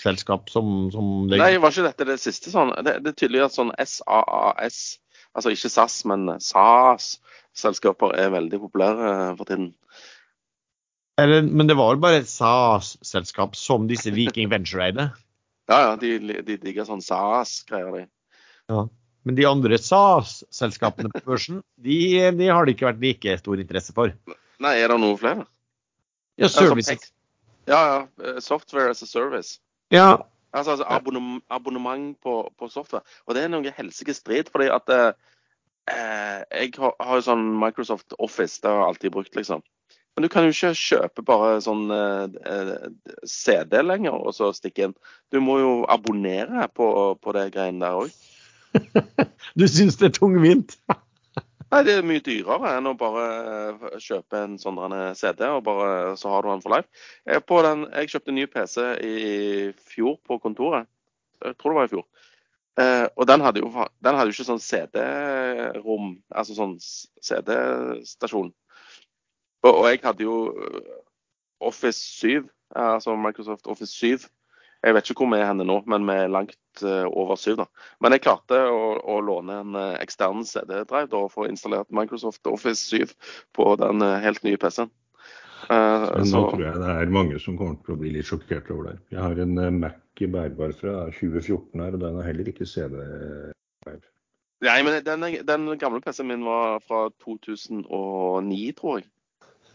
[0.00, 1.40] selskap som, som det...
[1.40, 2.72] Nei, var ikke dette det siste sånn?
[2.84, 4.80] Det, det er tydelig at sånn SAAS,
[5.32, 6.28] altså ikke SAS, men
[7.54, 9.70] SAS-selskaper er veldig populære for tiden.
[11.20, 15.10] Eller, men det var vel bare et SAS-selskap som disse Viking Venture-eide?
[15.70, 18.06] ja, ja, de, de digger sånn SAS-greier, de.
[18.72, 18.86] Ja.
[19.24, 21.98] Men de andre SAS-selskapene på børsen, de,
[22.36, 24.12] de, har det ikke vært like stor interesse for.
[24.60, 25.46] Nei, er det noen flere?
[26.40, 26.98] Ja, service.
[27.70, 28.00] Ja, ja.
[28.20, 29.60] Eh, software as a service.
[29.94, 30.26] Ja.
[30.54, 33.02] Altså, altså abonnement, abonnement på, på, software.
[33.26, 35.32] Og det er noe helsike strid, fordi at eh, eh
[35.90, 39.64] jeg har, jo sånn Microsoft Office, det har jeg alltid brukt, liksom.
[40.14, 42.84] Men du kan jo ikke kjøpe bare sånn eh,
[43.26, 44.94] CD lenger og så stikke inn.
[45.34, 46.86] Du må jo abonnere på,
[47.18, 48.14] på det greiene der òg.
[49.58, 50.76] du syns det er tungvint?
[51.74, 53.26] Nei, det er mye dyrere enn å bare
[53.74, 54.78] eh, kjøpe en sånn
[55.18, 57.06] CD, og bare, så har du den for life.
[57.26, 59.14] Jeg, den, jeg kjøpte en ny PC i
[59.90, 60.86] fjor på kontoret.
[61.42, 62.06] Jeg tror det var i fjor.
[62.80, 68.50] Eh, og den hadde, jo, den hadde ikke sånn CD-rom, altså sånn CD-stasjon.
[69.64, 70.96] Og, og jeg hadde jo eh,
[71.64, 74.26] Office 7, altså Microsoft Office 7.
[74.84, 77.54] Jeg vet ikke hvor vi er henne nå, men vi er langt uh, over 7.
[77.56, 77.64] da.
[78.04, 82.82] Men jeg klarte å, å låne en uh, ekstern CD-drive og få installert Microsoft Office
[82.90, 83.14] 7
[83.56, 84.92] på den uh, helt nye PC-en.
[85.68, 88.96] Nå tror jeg det er mange som kommer til å bli litt sjokkert over det.
[89.14, 94.02] Jeg har en Mac i bærbar fra 2014 her, og den har heller ikke CD-bær.
[94.64, 99.08] Nei, men den, den gamle PC-en min var fra 2009, tror jeg.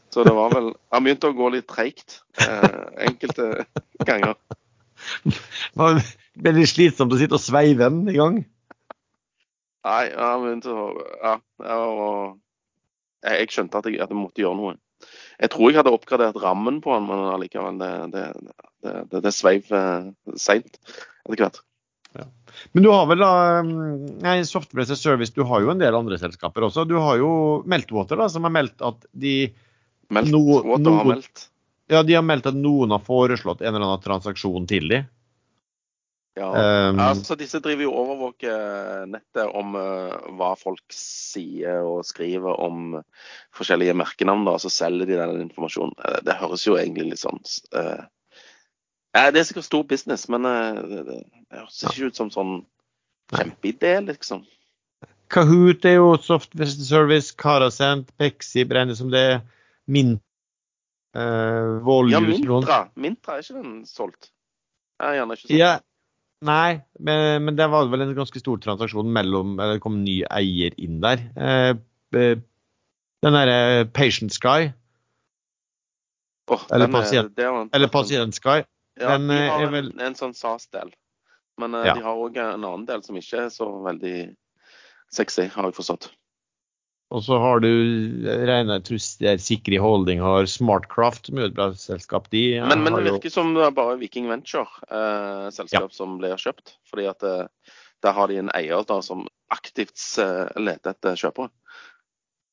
[0.10, 3.66] Så det var vel Han begynte å gå litt treigt eh, enkelte
[4.08, 4.38] ganger.
[6.40, 8.40] Ble det slitsomt å sitte og sveive den i gang?
[9.86, 10.88] Nei, han begynte å
[11.22, 11.36] Ja.
[13.20, 14.76] Jeg, jeg skjønte at jeg, at jeg, måtte gjøre noe.
[15.40, 18.24] Jeg tror jeg hadde oppgradert rammen på den, men allikevel, det, det,
[18.84, 21.62] det, det, sveiv eh, seint etter hvert.
[22.18, 22.26] Ja.
[22.74, 23.32] Men du har vel da
[23.64, 26.84] mm, nei, Software as a Service, du har jo en del andre selskaper også.
[26.90, 27.32] Du har jo
[27.70, 29.38] Meltwater, da, som har meldt at de
[30.10, 31.46] Meltwater No, no, har meldt?
[31.90, 35.08] Ja, de har meldt at noen har foreslått en eller annen transaksjon til dem.
[36.38, 36.50] Ja,
[36.90, 43.00] um, altså Disse driver jo overvåker nettet om uh, hva folk sier og skriver om
[43.58, 45.98] forskjellige merkenavn, og så selger de den informasjonen.
[46.00, 47.42] Uh, det høres jo egentlig litt sånn
[47.74, 48.06] uh,
[49.18, 51.20] Det er sikkert stor business, men det, det,
[51.58, 52.56] høres ikke ut som sånn
[53.34, 54.46] kjempeidé, liksom.
[55.30, 59.42] Kahoot er jo software service, Karasent, Pexi brenner som det.
[59.90, 60.18] Min
[61.10, 62.80] Uh, Volue Ja, Mintra.
[62.94, 64.30] Mintra, er ikke den solgt?
[65.02, 65.58] Er gjerne ikke solgt.
[65.58, 65.72] Ja,
[66.46, 70.22] nei, men, men, det var vel en ganske stor transaksjon mellom Det kom en ny
[70.32, 71.24] eier inn der.
[71.36, 71.74] Uh,
[72.16, 74.70] den derre Patient Sky.
[76.50, 78.64] Oh, Eller er- pasient- en- Eller Pasient Sky.
[79.00, 80.90] Ja, den, de eh, har er en, vel- en sånn SAS-del.
[81.60, 81.94] Men eh, Ja.
[81.96, 84.36] de har òg en annen del som ikke er så veldig
[85.12, 86.10] sexy, har jeg forstått.
[87.10, 87.68] Og så har du
[88.22, 92.28] regna jeg tror det er Sikri Holding har Smartcraft, som er et bra selskap.
[92.30, 95.92] De Men, men det det jo- virker som det er bare Viking Venture, eh, selskap
[95.92, 96.76] som blir kjøpt.
[96.92, 97.48] Fordi at eh,
[98.06, 101.50] der har de en eier da som aktivt eh, leter etter kjøpere.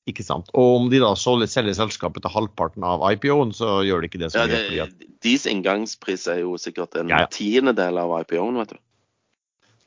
[0.08, 0.48] Ikke sant.
[0.54, 4.20] Og om de da selger, selger selskapet til halvparten av IPO-en, så gjør de ikke
[4.22, 4.64] det som Ja, mye.
[4.70, 7.26] fordi at deres inngangspris er jo sikkert en Ja, ja.
[7.26, 8.78] tiendedel av IPO-en, vet du.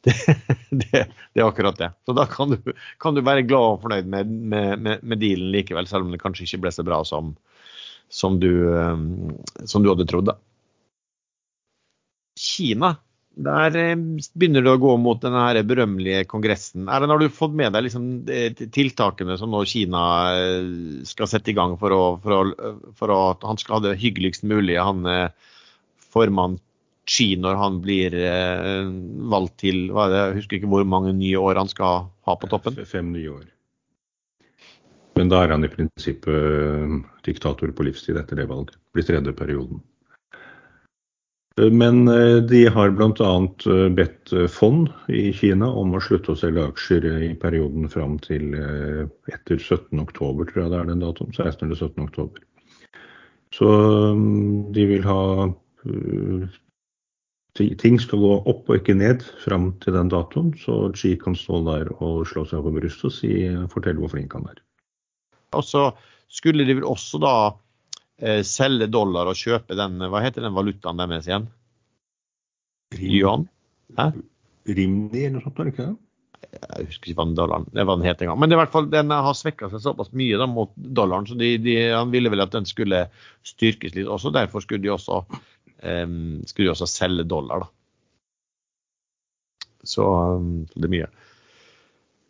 [0.69, 1.01] det,
[1.33, 1.91] det er akkurat det.
[2.05, 2.71] Så da kan du,
[3.01, 6.21] kan du være glad og fornøyd med, med, med, med dealen likevel, selv om det
[6.21, 7.33] kanskje ikke ble så bra som,
[8.07, 9.35] som, du, um,
[9.67, 10.31] som du hadde trodd.
[10.31, 10.37] da.
[12.39, 12.93] Kina,
[13.39, 13.95] der eh,
[14.39, 15.35] begynner det å gå mot den
[15.67, 16.87] berømmelige kongressen.
[16.87, 18.07] Erlend, har du fått med deg liksom,
[18.75, 20.05] tiltakene som nå Kina
[20.39, 20.71] eh,
[21.07, 24.47] skal sette i gang for, å, for, å, for at han skal ha det hyggeligst
[24.47, 25.53] mulig, han eh,
[26.11, 26.57] formann
[27.09, 28.89] Xi, når han blir eh,
[29.31, 32.35] valgt til hva er det, Jeg husker ikke hvor mange nye år han skal ha
[32.37, 32.77] på toppen.
[32.85, 33.47] Fem nye år.
[35.19, 36.91] Men da er han i prinsippet eh,
[37.27, 38.77] diktator på livstid etter det valget.
[38.95, 39.81] Blir tredje perioden.
[41.59, 43.31] Men eh, de har bl.a.
[43.97, 48.55] bedt eh, fond i Kina om å slutte å selge aksjer i perioden fram til
[48.55, 49.99] etter 17.
[49.99, 51.35] oktober, tror jeg det er den datoen.
[51.35, 51.67] 16.
[51.67, 52.05] eller 17.
[52.05, 52.47] oktober.
[53.51, 53.67] Så
[54.15, 55.21] mm, de vil ha
[57.81, 61.61] Ting skal gå opp og ikke ned fram til den datoen, så Xi kan stå
[61.67, 63.31] der og slå seg på brystet og si,
[63.73, 64.61] fortelle hvor flink han er.
[65.57, 65.89] Og så
[66.29, 67.35] skulle de vel også da
[68.21, 71.49] eh, selge dollar og kjøpe den Hva heter den valutaen deres igjen?
[72.99, 73.47] Yuan?
[74.69, 75.97] Rimni eller noe sånt, er det ikke det?
[76.49, 78.39] Jeg husker ikke hva den dollaren det var den het engang.
[78.41, 81.37] Men det i hvert fall, den har svekka seg såpass mye da, mot dollaren, så
[81.37, 83.03] de, de, han ville vel at den skulle
[83.45, 84.31] styrkes litt også.
[84.33, 85.21] Derfor skulle de også,
[85.83, 87.65] em, skulle de også selge dollar.
[87.65, 87.69] da.
[89.87, 91.09] Så um, det er mye.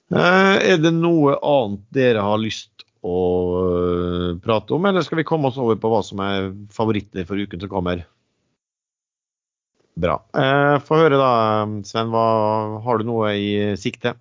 [0.10, 3.18] Eh, er det noe annet dere har lyst å
[3.64, 7.38] eh, prate om, eller skal vi komme oss over på hva som er favorittene for
[7.38, 8.06] uken som kommer?
[10.00, 10.16] Bra.
[10.34, 11.32] Eh, Få høre da,
[11.86, 12.10] Sven.
[12.14, 12.26] Hva,
[12.86, 14.16] har du noe i sikte?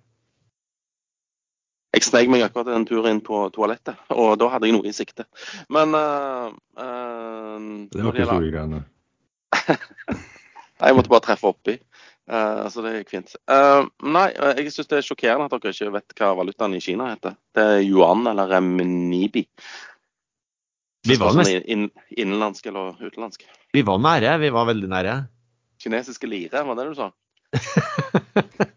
[1.95, 4.93] Jeg sneik meg akkurat en tur inn på toalettet, og da hadde jeg noe i
[4.93, 5.25] sikte.
[5.73, 7.55] Men uh, uh,
[7.89, 8.83] Det var ikke så store greiene.
[10.79, 11.75] Jeg måtte bare treffe oppi.
[12.29, 13.31] Uh, så det gikk fint.
[13.49, 16.81] Uh, nei, eh, jeg syns det er sjokkerende at dere ikke vet hva valutaen i
[16.83, 17.33] Kina heter.
[17.57, 19.47] Det er yuan eller reminibi.
[21.07, 23.47] Vi var, nesten nest, inn, innenlandsk eller utenlandsk.
[23.73, 24.35] vi var nære.
[24.43, 25.15] Vi var veldig nære.
[25.81, 27.09] Kinesiske lire, var det du sa?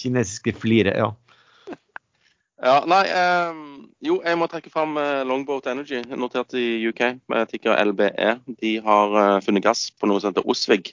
[0.00, 1.12] Kinesiske flire, ja.
[2.58, 3.58] Ja, nei, um,
[4.02, 8.32] jo, jeg må trekke fram eh, Longboat Energy, notert i UK, med tikker LBE.
[8.58, 10.90] De har uh, funnet gass på noe som heter Osvig.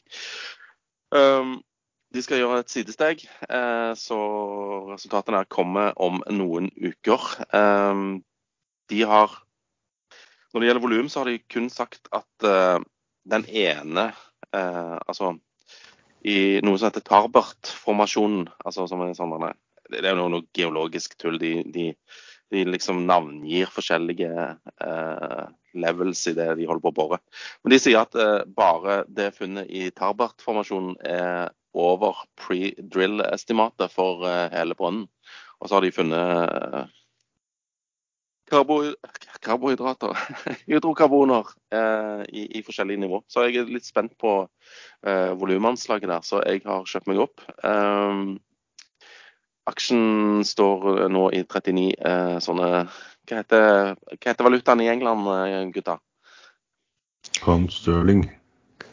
[1.10, 1.56] Um,
[2.14, 4.20] de skal gjøre et sidesteg, uh, så
[4.92, 7.26] resultatene kommer om noen uker.
[7.50, 8.22] Um,
[8.94, 9.34] de har
[10.54, 12.78] Når det gjelder volum, så har de kun sagt at uh,
[13.26, 14.12] den ene
[14.56, 15.34] Altså
[16.24, 19.34] i noe som heter Tarbert-formasjonen, altså som er sånn
[19.92, 21.38] det er jo noe, geologisk tull.
[21.42, 21.92] De, de,
[22.54, 24.32] de liksom navngir forskjellige
[24.86, 27.22] eh, levels i det de holder på å bore.
[27.64, 34.48] Men de sier at eh, bare det funnet i Tarbert-formasjonen er over pre-drill-estimatet for eh,
[34.56, 35.10] hele brønnen.
[35.60, 36.94] Og så har de funnet eh,
[38.52, 38.80] karbo,
[39.44, 40.18] karbohydrater,
[40.70, 43.22] hydrokarboner, eh, i, i forskjellige nivå.
[43.28, 44.38] Så jeg er litt spent på
[45.06, 47.46] eh, volumanslaget der, så jeg har kjøpt meg opp.
[47.64, 48.38] Um,
[49.70, 52.70] Aksjen står nå i 39 eh, sånne
[53.26, 56.00] hva heter, hva heter valutaen i England, eh, gutta?
[57.42, 58.28] Pound sterling.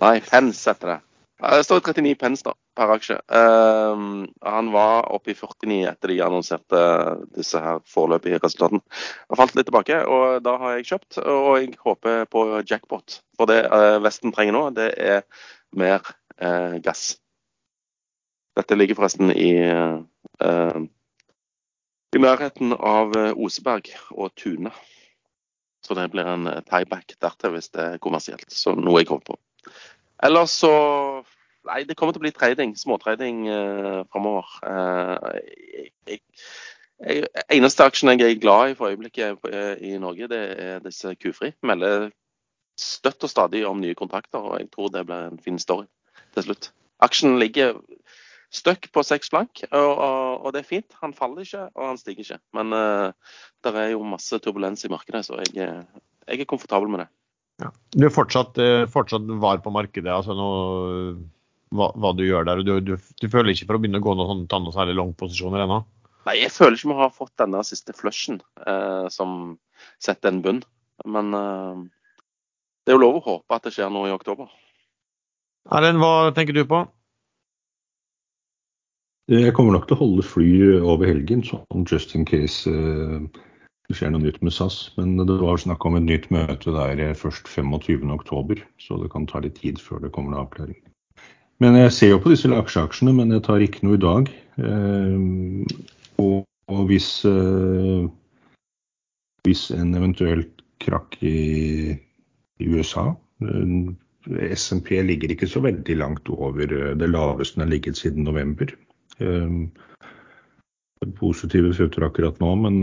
[0.01, 1.01] Nei, pence heter det.
[1.43, 3.17] Det står i 39 pence da, per aksje.
[3.35, 6.83] Um, han var oppe i 49 etter de annonserte
[7.35, 8.83] disse her foreløpige resultatene.
[9.27, 11.19] Han falt litt tilbake, og da har jeg kjøpt.
[11.19, 13.19] Og jeg håper på jackpot.
[13.39, 15.27] For det eh, Vesten trenger nå, det er
[15.75, 16.07] mer
[16.39, 17.17] eh, gass.
[18.59, 20.81] Dette ligger forresten i eh,
[22.13, 24.73] i nærheten av eh, Oseberg og Tune.
[25.83, 28.51] Så det blir en eh, tieback dertil hvis det er kommersielt.
[28.53, 29.39] Så noe jeg kommer på.
[30.23, 30.73] Ellers så
[31.63, 32.73] Nei, det kommer til å bli trading.
[32.75, 34.49] Småtrading eh, framover.
[36.11, 36.25] Eh,
[37.55, 41.53] eneste aksjen jeg er glad i for øyeblikket eh, i Norge, det er disse Q-Fri.
[41.63, 42.09] Melder
[42.79, 45.87] støtt og stadig om nye kontrakter, og jeg tror det blir en fin story
[46.35, 46.73] til slutt.
[47.03, 47.79] Aksjen ligger
[48.53, 50.97] støkk på seks blank, og, og, og, det er fint.
[51.01, 52.41] Han faller ikke, og han stiger ikke.
[52.59, 57.05] Men uh, det er jo masse turbulens i markedet, så jeg, jeg er komfortabel med
[57.05, 57.09] det.
[57.63, 57.71] Ja.
[57.95, 60.49] Du er fortsatt, eh, fortsatt, var på markedet, altså nå,
[61.77, 62.63] hva, hva, du gjør der.
[62.67, 65.65] Du, du, du, føler ikke for å begynne å gå noen, ta noen særlig langposisjoner
[65.65, 65.83] ennå?
[66.27, 69.57] Nei, jeg føler ikke vi har fått denne siste flushen uh, som
[70.03, 70.63] setter en bunn.
[71.09, 71.79] Men uh,
[72.85, 74.51] det er jo lov å håpe at det skjer noe i oktober.
[75.73, 76.85] Erlend, hva tenker du på?
[79.31, 80.51] Jeg kommer nok til å holde fly
[80.83, 83.23] over helgen, sånn just in case uh,
[83.87, 84.89] det skjer noe nytt med SAS.
[84.97, 89.43] Men det var snakk om et nytt møte der først 25.10, så det kan ta
[89.45, 90.81] litt tid før det kommer noen avklaring.
[91.63, 94.33] Men jeg ser jo på disse aksjeaksjene, men jeg tar ikke noe i dag.
[94.59, 95.63] Uh,
[96.23, 96.47] og,
[96.89, 97.09] hvis,
[99.47, 101.99] hvis en eventuelt krakk i,
[102.63, 103.11] USA
[104.55, 108.71] SMP ligger ikke så veldig langt over det laveste den har ligget siden november.
[109.23, 112.77] Uh, positive futter akkurat nå, men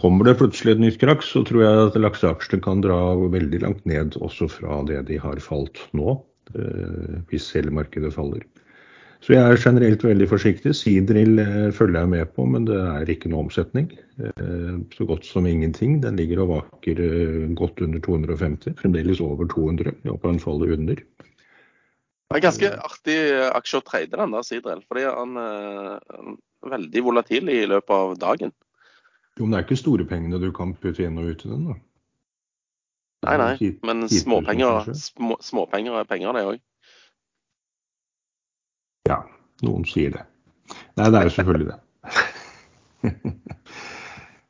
[0.00, 2.96] kommer det plutselig et nytt krakk, så tror jeg at lakseaksjene kan dra
[3.32, 6.16] veldig langt ned også fra det de har falt nå,
[7.28, 8.46] hvis hele markedet faller.
[9.24, 10.72] Så jeg er generelt veldig forsiktig.
[10.76, 13.88] Seadrill eh, følger jeg med på, men det er ikke noe omsetning.
[14.20, 15.96] Eh, så godt som ingenting.
[16.04, 19.96] Den ligger og vaker eh, godt under 250, fremdeles over 200.
[20.04, 21.02] Jeg håper den faller under.
[22.26, 23.16] Det er ganske artig
[23.54, 26.32] aksje å trade den der Sidrel, fordi han er
[26.66, 28.52] veldig volatil i løpet av dagen.
[29.36, 31.68] Jo, men det er ikke store pengene du kan putte inn og ut i den,
[31.70, 31.76] da.
[33.26, 36.58] Nei, nei, men småpenger, små, småpenger er penger, det òg.
[39.08, 39.20] Ja,
[39.66, 40.24] noen sier det.
[40.98, 41.80] Nei, det er jo selvfølgelig det.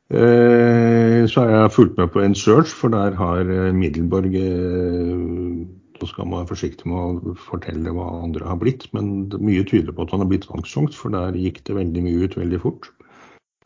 [0.07, 4.37] Eh, så har jeg fulgt med på en search, for der har eh, Middelborg
[6.01, 9.95] Eh, skal man være forsiktig med å fortelle hva andre har blitt, men mye tyder
[9.95, 12.91] på at han har blitt tvangssolgt, for der gikk det veldig mye ut veldig fort.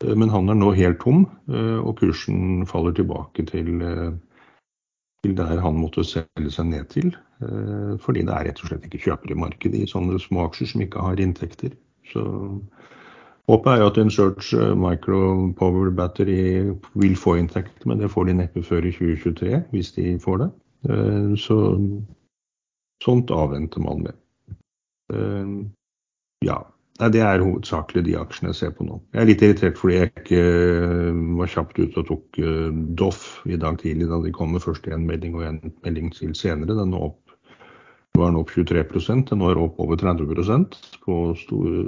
[0.02, 3.68] Men han er nå helt tom, og kursen faller tilbake til
[5.22, 7.12] til der han måtte selge seg ned til.
[7.42, 10.72] Eh, fordi det er rett og slett ikke kjøpere i markedet i sånne små aksjer
[10.72, 11.76] som ikke har inntekter.
[12.12, 12.24] Så
[13.50, 18.30] håpet er jo at InSearch eh, Micro Power Battery vil få inntekter, men det får
[18.30, 20.50] de neppe før i 2023, hvis de får det.
[20.90, 21.58] Eh, så
[23.02, 24.18] sånt avventer man med.
[26.42, 26.60] Ja,
[27.00, 29.00] Nei, Det er hovedsakelig de aksjene jeg ser på nå.
[29.14, 32.68] Jeg er litt irritert fordi jeg ikke eh, var kjapt ute og tok uh,
[33.00, 36.36] Doff i dag tidlig da de kom med først én melding og en melding til
[36.38, 36.76] senere.
[36.76, 37.34] Den var opp,
[38.12, 41.86] er den opp 23% den var opp over 30 på store,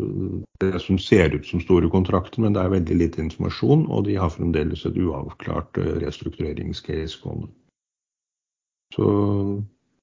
[0.65, 4.17] det som ser ut som store kontrakter, men det er veldig lite informasjon, og de
[4.19, 7.53] har fremdeles et uavklart uh, restruktureringscase gående.
[8.95, 9.07] Så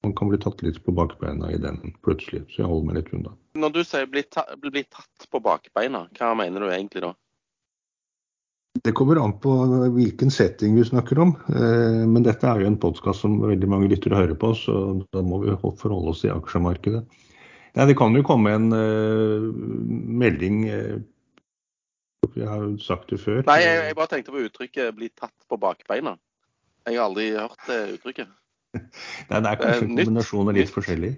[0.03, 3.11] man kan bli tatt litt på bakbeina i den plutselig, så jeg holder meg litt
[3.17, 3.33] unna.
[3.61, 7.11] Når du sier bli, ta bli tatt på bakbeina, hva mener du egentlig da?
[8.81, 9.51] Det kommer an på
[9.93, 11.35] hvilken setting vi snakker om.
[11.51, 14.77] Eh, men dette er jo en podkast som veldig mange lytter og hører på, så
[15.11, 17.03] da må vi forholde oss til aksjemarkedet.
[17.75, 19.45] Ja, det kan jo komme en uh,
[20.19, 20.97] melding uh,
[22.35, 23.45] Jeg har jo sagt det før.
[23.47, 26.17] Nei, jeg, jeg bare tenkte på uttrykket 'bli tatt på bakbeina'.
[26.87, 28.27] Jeg har aldri hørt det uttrykket.
[29.29, 31.11] Nei, det er kanskje en kombinasjon av litt forskjellig.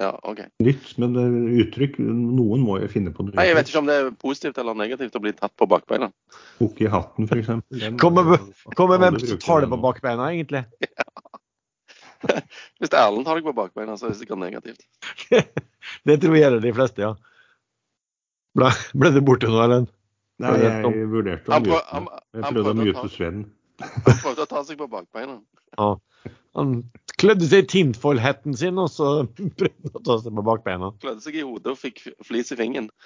[0.00, 0.40] Ja, ok.
[0.64, 1.16] Nytt, men
[1.62, 3.36] uttrykk Noen må jo finne på det.
[3.38, 6.08] Nei, Jeg vet ikke om det er positivt eller negativt å bli tatt på bakbeina.
[6.58, 7.52] Hokke i hatten, f.eks.
[8.00, 10.64] Kommer hvem som tar det på bakbeina, egentlig?
[11.02, 11.08] Ja.
[12.78, 14.84] Hvis Erlend tar deg på bakbeina, så er det sikkert negativt.
[16.06, 17.16] det tror jeg gjelder de fleste, ja.
[18.54, 19.90] Ble, ble du borte nå, Erlend?
[20.42, 23.42] Nei, jeg vurderte å mute Jeg prøvde å mute Sveen.
[23.82, 25.40] Han prøvde å ta seg på bakbeina.
[25.74, 25.90] Ja.
[26.58, 26.82] Han
[27.20, 29.12] klødde seg i tinfoil-hatten sin, og så
[29.58, 30.92] prøvde han å ta seg på bakbeina.
[31.02, 32.90] Klødde seg i hodet og fikk flis i fingeren.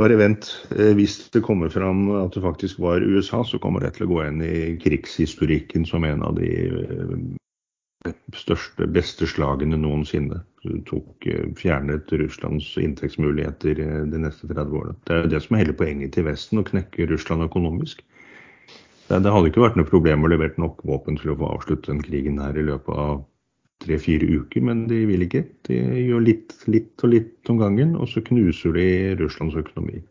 [0.00, 0.48] Bare vent.
[0.78, 4.14] Eh, hvis det kommer fram at det faktisk var USA, så kommer det til å
[4.14, 10.40] gå inn i krigshistorikken som en av de eh, største, beste slagene noensinne.
[10.64, 14.96] Du tok, eh, fjernet Russlands inntektsmuligheter de neste 30 årene.
[15.04, 18.00] Det er jo det som er hele poenget til Vesten, å knekke Russland økonomisk.
[19.10, 22.02] Det hadde ikke vært noe problem å levere nok våpen til å få avsluttet den
[22.04, 23.24] krigen her i løpet av
[23.82, 25.42] tre-fire uker, men de vil ikke.
[25.66, 28.86] De gjør litt, litt og litt om gangen, og så knuser de
[29.18, 30.02] Russlands økonomi.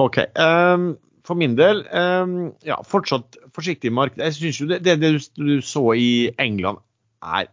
[0.00, 0.20] OK.
[0.38, 0.94] Um,
[1.26, 4.22] for min del, um, ja, fortsatt forsiktig marked.
[4.22, 6.80] Jeg syns jo det, det, det du, så i England
[7.24, 7.50] er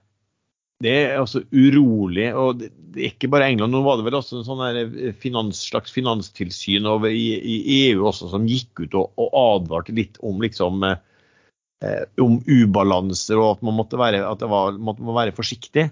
[0.82, 2.28] det er altså urolig.
[2.36, 3.74] og Det er ikke bare England.
[3.74, 7.58] Nå var det vel også en sånn eh, finans, slags finanstilsyn over i, i,
[7.90, 11.02] EU også som gikk ut og, og advarte litt om liksom eh,
[11.86, 15.90] eh, om ubalanser og at man måtte være, at det var, måtte man være forsiktig.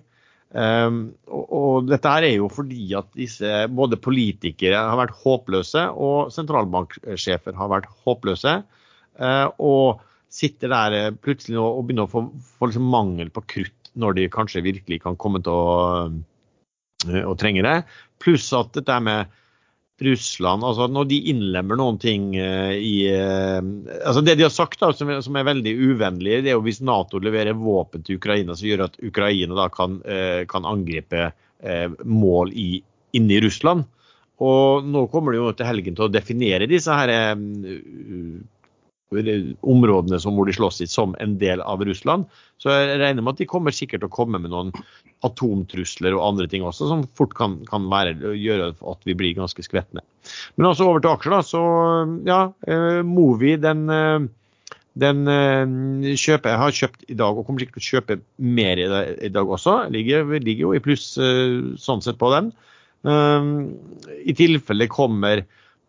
[0.52, 5.86] Um, og, og, dette her er jo fordi at disse både politikere har vært håpløse
[5.96, 8.58] og sentralbanksjefer har vært håpløse.
[9.16, 10.02] Uh, og
[10.32, 12.26] sitter der plutselig og, og begynner å få,
[12.58, 16.08] få liksom mangel på krutt når de kanskje virkelig kan komme til å,
[17.08, 17.78] uh, å trenge det.
[18.22, 19.38] Pluss at dette med
[20.02, 24.90] Russland altså Når de innlemmer noen ting uh, i altså Det de har sagt da,
[24.98, 28.66] som, som, er veldig uvennlig, det er jo hvis Nato leverer våpen til Ukraina som
[28.66, 30.00] gjør at Ukraina da kan,
[30.50, 31.30] kan angripe
[32.10, 32.82] mål i,
[33.14, 33.86] inne i Russland.
[34.42, 37.14] Og nå kommer det jo til helgen til å definere disse her
[39.12, 42.28] områdene som hvor de slåss i, som en del av Russland.
[42.62, 44.72] Så jeg regner med at de kommer sikkert til å komme med noen
[45.28, 49.66] atomtrusler og andre ting også, som fort kan, kan være, gjøre at vi blir ganske
[49.66, 50.04] skvetne.
[50.56, 51.36] Men altså over til aksjer.
[51.36, 51.64] da, så
[52.28, 54.30] ja, eh, Movi den, eh,
[55.02, 58.20] den eh, kjøper jeg har kjøpt i dag og kommer sikkert til å kjøpe
[58.62, 58.90] mer i,
[59.28, 59.78] i dag også.
[59.94, 62.54] Ligger, ligger jo i pluss sånn sett på den.
[63.02, 65.42] I tilfelle kommer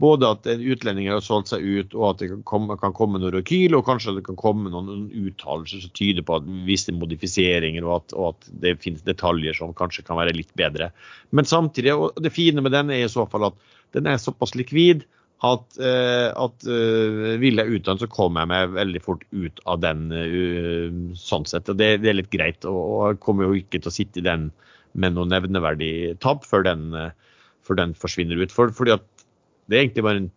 [0.02, 3.36] både at utlendinger har solgt seg ut, og at det kan komme, kan komme noen
[3.36, 8.00] rekyl, og kanskje det kan komme noen uttalelser som tyder på at visse modifiseringer, og
[8.00, 10.90] at, og at, det finnes detaljer som kanskje kan være litt bedre.
[11.30, 13.58] Men samtidig, og det fine med den er i så fall at
[13.94, 15.06] den er såpass likvid
[15.42, 19.80] at, uh, at uh, vil jeg utdanne, så kommer jeg meg veldig fort ut av
[19.82, 21.70] den uh, sånn sett.
[21.70, 22.62] og det, det, er litt greit.
[22.68, 24.50] Og, og jeg kommer jo ikke til å sitte i den
[24.92, 26.90] med noe nevneverdig tap før den,
[27.64, 28.52] før den forsvinner ut.
[28.54, 29.06] For, fordi at
[29.68, 30.30] det er egentlig bare en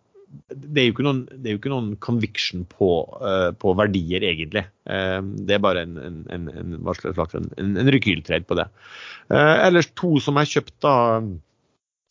[0.50, 2.90] det er jo ikke noen, jo ikke noen conviction på,
[3.22, 4.64] uh, på, verdier, egentlig.
[4.88, 8.66] Uh, det er bare en, en, en, en, en, en rekyltrade på det.
[9.30, 10.96] Uh, ellers to som er kjøpt, da,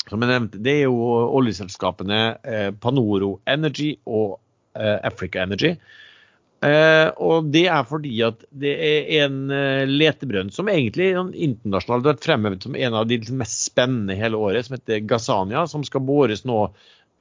[0.06, 2.24] som jeg nevnte, det er jo oljeselskapene
[2.82, 4.38] Panoro Energy og
[4.76, 5.72] Africa Energy.
[6.62, 9.50] Og det er fordi at det er en
[9.90, 14.68] letebrønn som egentlig internasjonalt har vært fremhevet som en av de mest spennende hele året,
[14.68, 16.68] som heter Gazania, som skal bores nå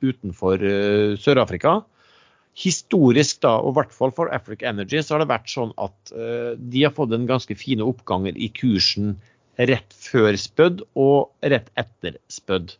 [0.03, 1.81] utenfor uh, Sør-Afrika.
[2.55, 6.15] Historisk, da, og i hvert fall for Africa Energy, så har det vært sånn at
[6.15, 9.17] uh, de har fått en ganske fine oppganger i kursen
[9.59, 12.77] rett før spødd og rett etter spødd.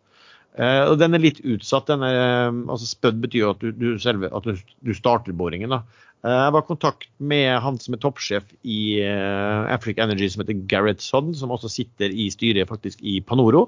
[0.55, 1.91] Uh, og den er litt utsatt.
[1.91, 4.55] Er, altså Spødd betyr at, du, du, selve, at du,
[4.87, 5.75] du, starter boringen.
[5.75, 5.83] da.
[6.25, 11.05] Jeg var i kontakt med han som er toppsjef i Africa Energy, som heter Gareth
[11.05, 13.67] Sodden, som også sitter i styret faktisk i Panoro,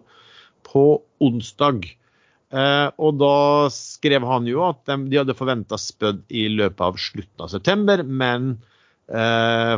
[0.64, 0.86] på
[1.20, 1.84] onsdag.
[2.54, 6.98] Eh, og da skrev han jo at de, de hadde forventa spødd i løpet av
[7.00, 8.52] slutten av september, men
[9.10, 9.74] eh,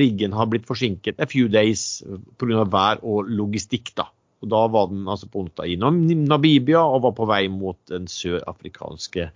[0.00, 2.02] riggen har blitt forsinket a few days
[2.40, 2.66] pga.
[2.66, 3.94] vær og logistikk.
[3.94, 4.10] da.
[4.40, 8.08] Og Da var den altså på onsdag i Namibia og var på vei mot den
[8.08, 9.30] sørafrikanske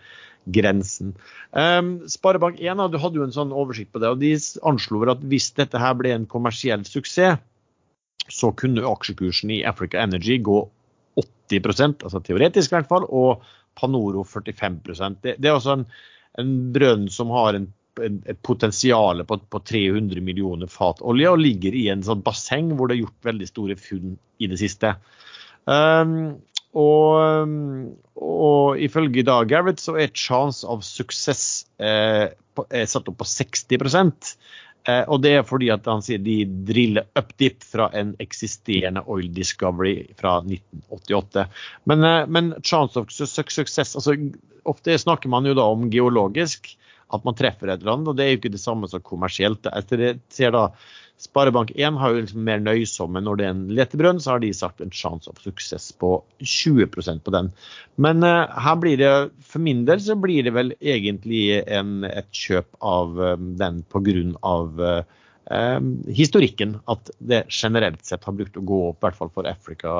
[0.45, 1.15] grensen.
[1.53, 4.35] Um, Sparebank1 du hadde jo en sånn oversikt på det, og de
[4.67, 7.41] anslo at hvis dette her ble en kommersiell suksess,
[8.29, 10.63] så kunne aksjekursen i Africa Energy gå
[11.51, 13.45] 80% altså teoretisk i hvert fall, og
[13.79, 14.81] Panoro 45
[15.23, 15.87] Det, det er altså en,
[16.39, 17.69] en brønn som har en,
[18.03, 22.75] en, et potensial på, på, 300 millioner fat olje, og ligger i en sånn basseng
[22.75, 24.95] hvor det er gjort veldig store funn i det siste.
[25.65, 26.37] Um,
[26.75, 27.49] og,
[28.19, 32.35] og, ifølge da Gareth så er chance of success eh,
[32.91, 33.79] satt opp på 60
[34.85, 39.05] Eh, og det er fordi at han sier de driller up dip fra en eksisterende
[39.09, 41.47] oil discovery fra 1988.
[41.89, 44.19] Men, eh, men chance of success altså
[44.65, 46.70] Ofte snakker man jo da om geologisk,
[47.15, 48.11] at man treffer et eller annet.
[48.11, 49.66] og det er jo ikke det samme som kommersielt.
[49.70, 50.69] Etter det ser da
[51.23, 54.82] Sparebank1 har jo liksom mer nøysomme når det er en letebrønn, så har de sagt
[54.82, 57.53] en sjanse of suksess på 20% på den.
[58.03, 59.12] Men uh, her blir det,
[59.47, 64.27] for min del så blir det vel egentlig en, et kjøp av um, den pga.
[64.45, 66.78] Uh, um, historikken.
[66.91, 69.95] At det generelt sett har brukt å gå opp, i hvert fall for Africa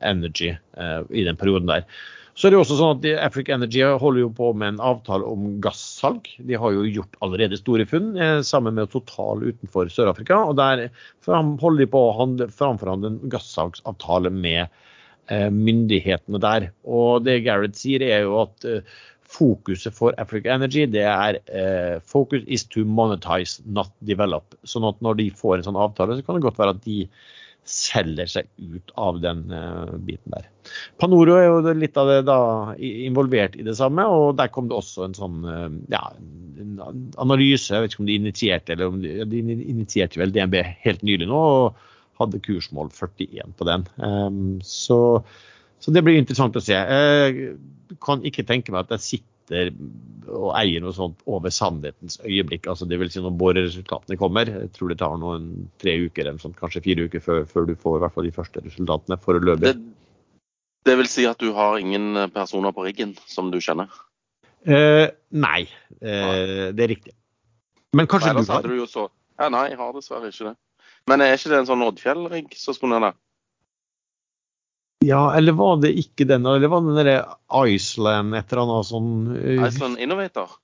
[0.00, 1.86] Energy uh, i den perioden der.
[2.40, 5.58] Så er det også sånn at Afric Energy holder jo på med en avtale om
[5.60, 6.24] gassalg.
[6.48, 10.38] De har jo gjort allerede store funn eh, sammen med Total utenfor Sør-Afrika.
[10.48, 10.86] og Der
[11.28, 12.14] holder de på å
[12.56, 16.70] framforhandle en gassalgsavtale med eh, myndighetene der.
[16.88, 18.96] Og Det Gareth sier er jo at eh,
[19.30, 24.56] fokuset for Africa Energy det er eh, focus is to monetize, not develop.
[24.64, 27.02] Sånn at når de får en sånn avtale, så kan det godt være at de
[27.68, 30.48] selger seg ut av den uh, biten der.
[31.00, 32.40] Panoro er jo litt av det da
[32.78, 36.02] involvert i det samme, og der kom det også en sånn uh, ja,
[36.60, 36.80] en
[37.20, 37.70] analyse.
[37.72, 41.30] Jeg vet ikke om de initierte eller om de, de initierte vel DNB helt nylig
[41.30, 41.86] nå og
[42.20, 43.86] hadde kursmål 41 på den.
[43.96, 45.20] Um, så,
[45.80, 46.76] så, det blir interessant å se.
[46.76, 47.54] Jeg
[48.04, 49.72] kan ikke tenke meg at jeg sitter sitter
[50.30, 52.66] og eier noe sånt over sannhetens øyeblikk.
[52.66, 56.38] altså det vil si Når boreresultatene kommer, jeg tror det tar noen tre uker eller
[56.38, 59.62] sånt, kanskje fire uker før, før, du får i hvert fall de første resultatene foreløpig.
[59.62, 59.76] Det,
[60.86, 63.88] det vil si at du har ingen personer på riggen som du kjenner?
[64.66, 65.62] Eh, nei,
[66.00, 67.14] eh, det er riktig.
[67.96, 68.62] Men kanskje Nei, du har?
[68.62, 69.08] Du
[69.40, 70.56] ja, nei, jeg har dessverre ikke det.
[71.08, 73.16] Men er ikke det en sånn Oddfjell-rigg som skulle ned der?
[75.04, 76.44] Ja, eller var det ikke den?
[76.46, 80.58] Eller var det den derre Iceland et eller annet sånn uh, Iceland Innovator?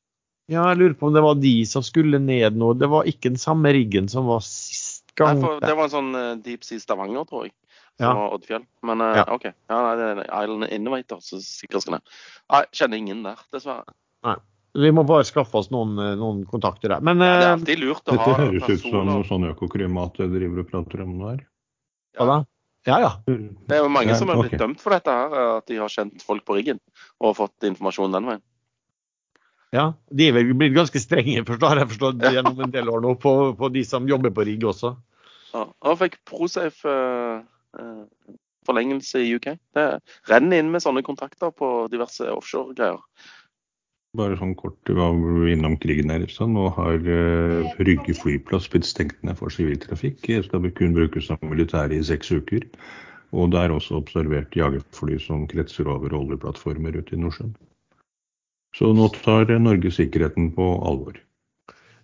[0.53, 2.75] Ja, jeg lurer på om det var de som skulle ned nå.
[2.79, 5.41] Det var ikke den samme riggen som var sist Nei, gang.
[5.41, 7.55] for det var en sånn uh, Deep Sea Stavanger, tror jeg.
[7.97, 8.11] Som Ja.
[8.19, 8.67] var Oddfjell.
[8.85, 9.25] Men uh, Ja.
[9.33, 9.47] OK.
[9.49, 12.13] Ja, nei, det er Island Innovator som sikkert skal ned.
[12.53, 13.97] Nei, kjenner ingen der, dessverre.
[14.29, 14.37] Nei.
[14.77, 17.01] Vi må bare skaffe oss noen, noen kontakter der.
[17.01, 19.49] Men Det er alltid lurt å ha Dette høres høres ut som personer noe sånn
[19.49, 21.41] økokrimat jeg driver og prater om nå her.
[22.21, 22.37] hva da?
[22.87, 23.11] Ja ja.
[23.27, 24.63] Det er jo mange som er blitt okay.
[24.63, 26.79] dømt for dette her, eh, at de har kjent folk på riggen
[27.19, 28.45] og fått informasjon den veien.
[29.75, 29.91] ja.
[30.09, 33.35] De er vel blitt ganske strenge, forstår jeg, forstått, gjennom en del år nå, på,
[33.59, 34.95] på de som jobber på rigg også.
[35.53, 36.95] Ja, og fikk Prosafe
[37.43, 38.05] uh,
[38.67, 39.49] forlengelse i UK.
[39.77, 39.87] Det
[40.31, 43.03] renner inn med sånne kontrakter på diverse offshore-greier.
[44.17, 45.17] Bare sånn kort du var
[45.51, 46.25] innom krigen her.
[46.33, 50.23] Så nå har uh, Rygge flyplass blitt stengt ned for siviltrafikk.
[50.25, 52.65] Det skal kun brukes som militære i seks uker.
[53.37, 57.55] Og det er også observert jagerfly som kretser over oljeplattformer ute i Nordsjøen.
[58.77, 61.19] Så nå tar eh, Norge sikkerheten på alvor.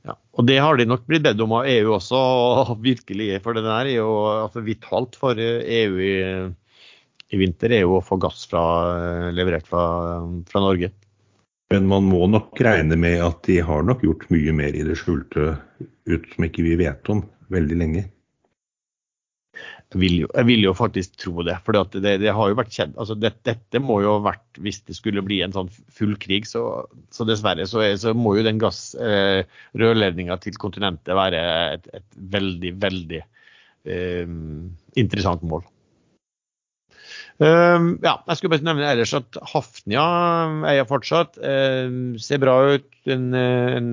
[0.02, 3.54] Ja, og det har de nok blitt bedt om av EU også, og virkelig, for
[3.54, 6.16] det er jo altså, vitalt for EU i,
[7.30, 8.64] i vinter er jo å få gass fra,
[9.30, 9.84] leverert fra,
[10.50, 10.90] fra Norge.
[11.72, 14.98] Men man må nok regne med at de har nok gjort mye mer i det
[15.00, 15.54] skjulte
[16.10, 17.22] ut som ikke vi vet om,
[17.52, 18.02] veldig lenge.
[19.92, 21.58] Jeg vil jo, jeg vil jo faktisk tro det.
[21.64, 24.80] For det, det har jo vært kjent altså det, Dette må jo ha vært Hvis
[24.88, 26.62] det skulle bli en sånn full krig, så,
[27.12, 31.42] så dessverre så, er, så må jo den gassrørledninga til kontinentet være
[31.76, 34.32] et, et veldig, veldig eh,
[35.04, 35.68] interessant mål.
[37.42, 40.04] Um, ja, jeg skulle bare nevne ellers at Hafnia
[40.70, 41.40] eier fortsatt.
[41.42, 42.88] Uh, ser bra ut.
[43.10, 43.88] En, en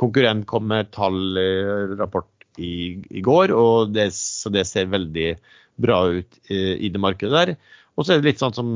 [0.00, 5.28] konkurrent kom med tallrapport i, i går, og det, så det ser veldig
[5.82, 7.54] bra ut i, i det markedet der.
[7.96, 8.68] Og så er det litt sånn som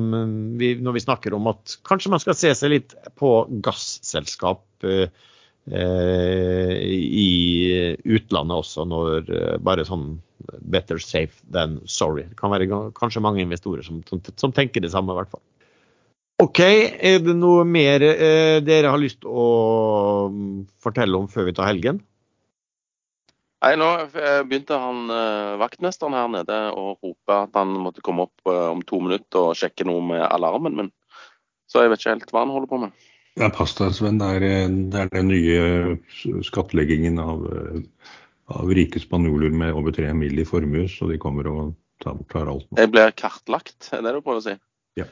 [0.61, 3.31] vi, når vi snakker om at kanskje man skal se seg litt på
[3.65, 5.09] gasselskap eh,
[5.67, 10.17] i utlandet også, når eh, bare sånn
[10.63, 12.27] better safe than sorry.
[12.31, 15.43] Det kan være kanskje mange investorer som, som, som tenker det samme, i hvert fall.
[16.43, 19.47] OK, er det noe mer eh, dere har lyst å
[20.29, 22.03] mm, fortelle om før vi tar helgen?
[23.65, 28.29] Nei, nå eh, begynte han eh, vaktmesteren her nede å rope at han måtte komme
[28.29, 30.93] opp eh, om to minutter og sjekke noe med alarmen min.
[31.67, 33.09] Så jeg vet ikke helt hva han holder på med.
[33.37, 34.21] Ja, pass deg, Sven.
[34.21, 34.45] Det er,
[34.93, 37.43] det er den nye skattleggingen av,
[38.53, 42.49] av rike spanjoler med over tre mil i formue, så de kommer og tar, tar
[42.49, 42.65] alt.
[42.71, 42.79] nå.
[42.81, 44.57] Det blir kartlagt, er det du prøver å si?
[44.97, 45.09] Ja.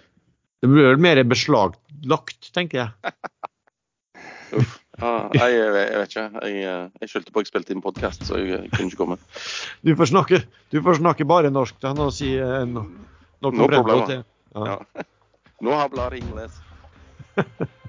[0.65, 3.15] Det blir vel mer beslaglagt, tenker jeg.
[4.95, 6.25] Ja, jeg, jeg vet ikke.
[6.47, 9.17] Jeg, eh, jeg skyldte på at jeg spilte inn podkast, så jeg kunne ikke komme.
[9.83, 10.39] Du får snakke,
[10.71, 12.85] du får snakke bare norsk til han og si eh, no,
[13.43, 14.23] no No comprendo til.
[14.55, 14.77] Ja.
[14.77, 15.07] Ja.
[15.67, 16.61] Nå har bladet ingles.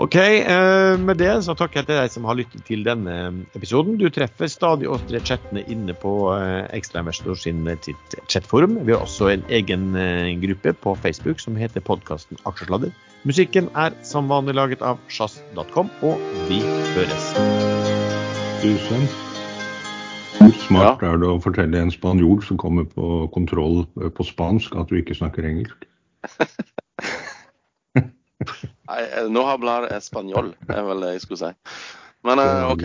[0.00, 3.98] OK, eh, med det så takker jeg til deg som har lyttet til denne episoden.
[4.00, 7.90] Du treffer stadig oftere chattene inne på eh, Ekstrainvestor sin eh,
[8.24, 8.78] chatforum.
[8.88, 9.92] Vi har også en egen
[10.40, 12.88] gruppe på Facebook som heter podkasten Aksjesladder.
[13.28, 16.62] Musikken er som vanlig laget av sjazz.com, og vi
[16.96, 17.28] høres.
[18.64, 19.04] Tusen.
[20.40, 23.84] Hvor smart er det å fortelle en spanjol som kommer på kontroll
[24.16, 25.84] på spansk, at du ikke snakker engelsk?
[28.90, 31.52] Eh, nå har bladet espanjol, er vel det jeg skulle si.
[32.26, 32.84] Men eh, OK.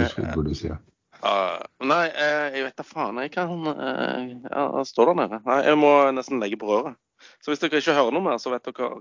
[1.17, 3.17] Uh, nei, eh, jeg vet da faen.
[3.25, 5.41] Jeg kan uh, står der nede.
[5.47, 6.99] Nei, jeg må nesten legge på røret.
[7.41, 8.91] Så hvis dere ikke hører noe mer, så vet dere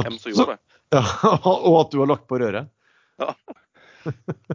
[0.00, 0.80] hvem som gjorde det.
[0.96, 1.02] Ja,
[1.68, 2.72] og at du har lagt på røret.
[3.20, 3.34] Ja.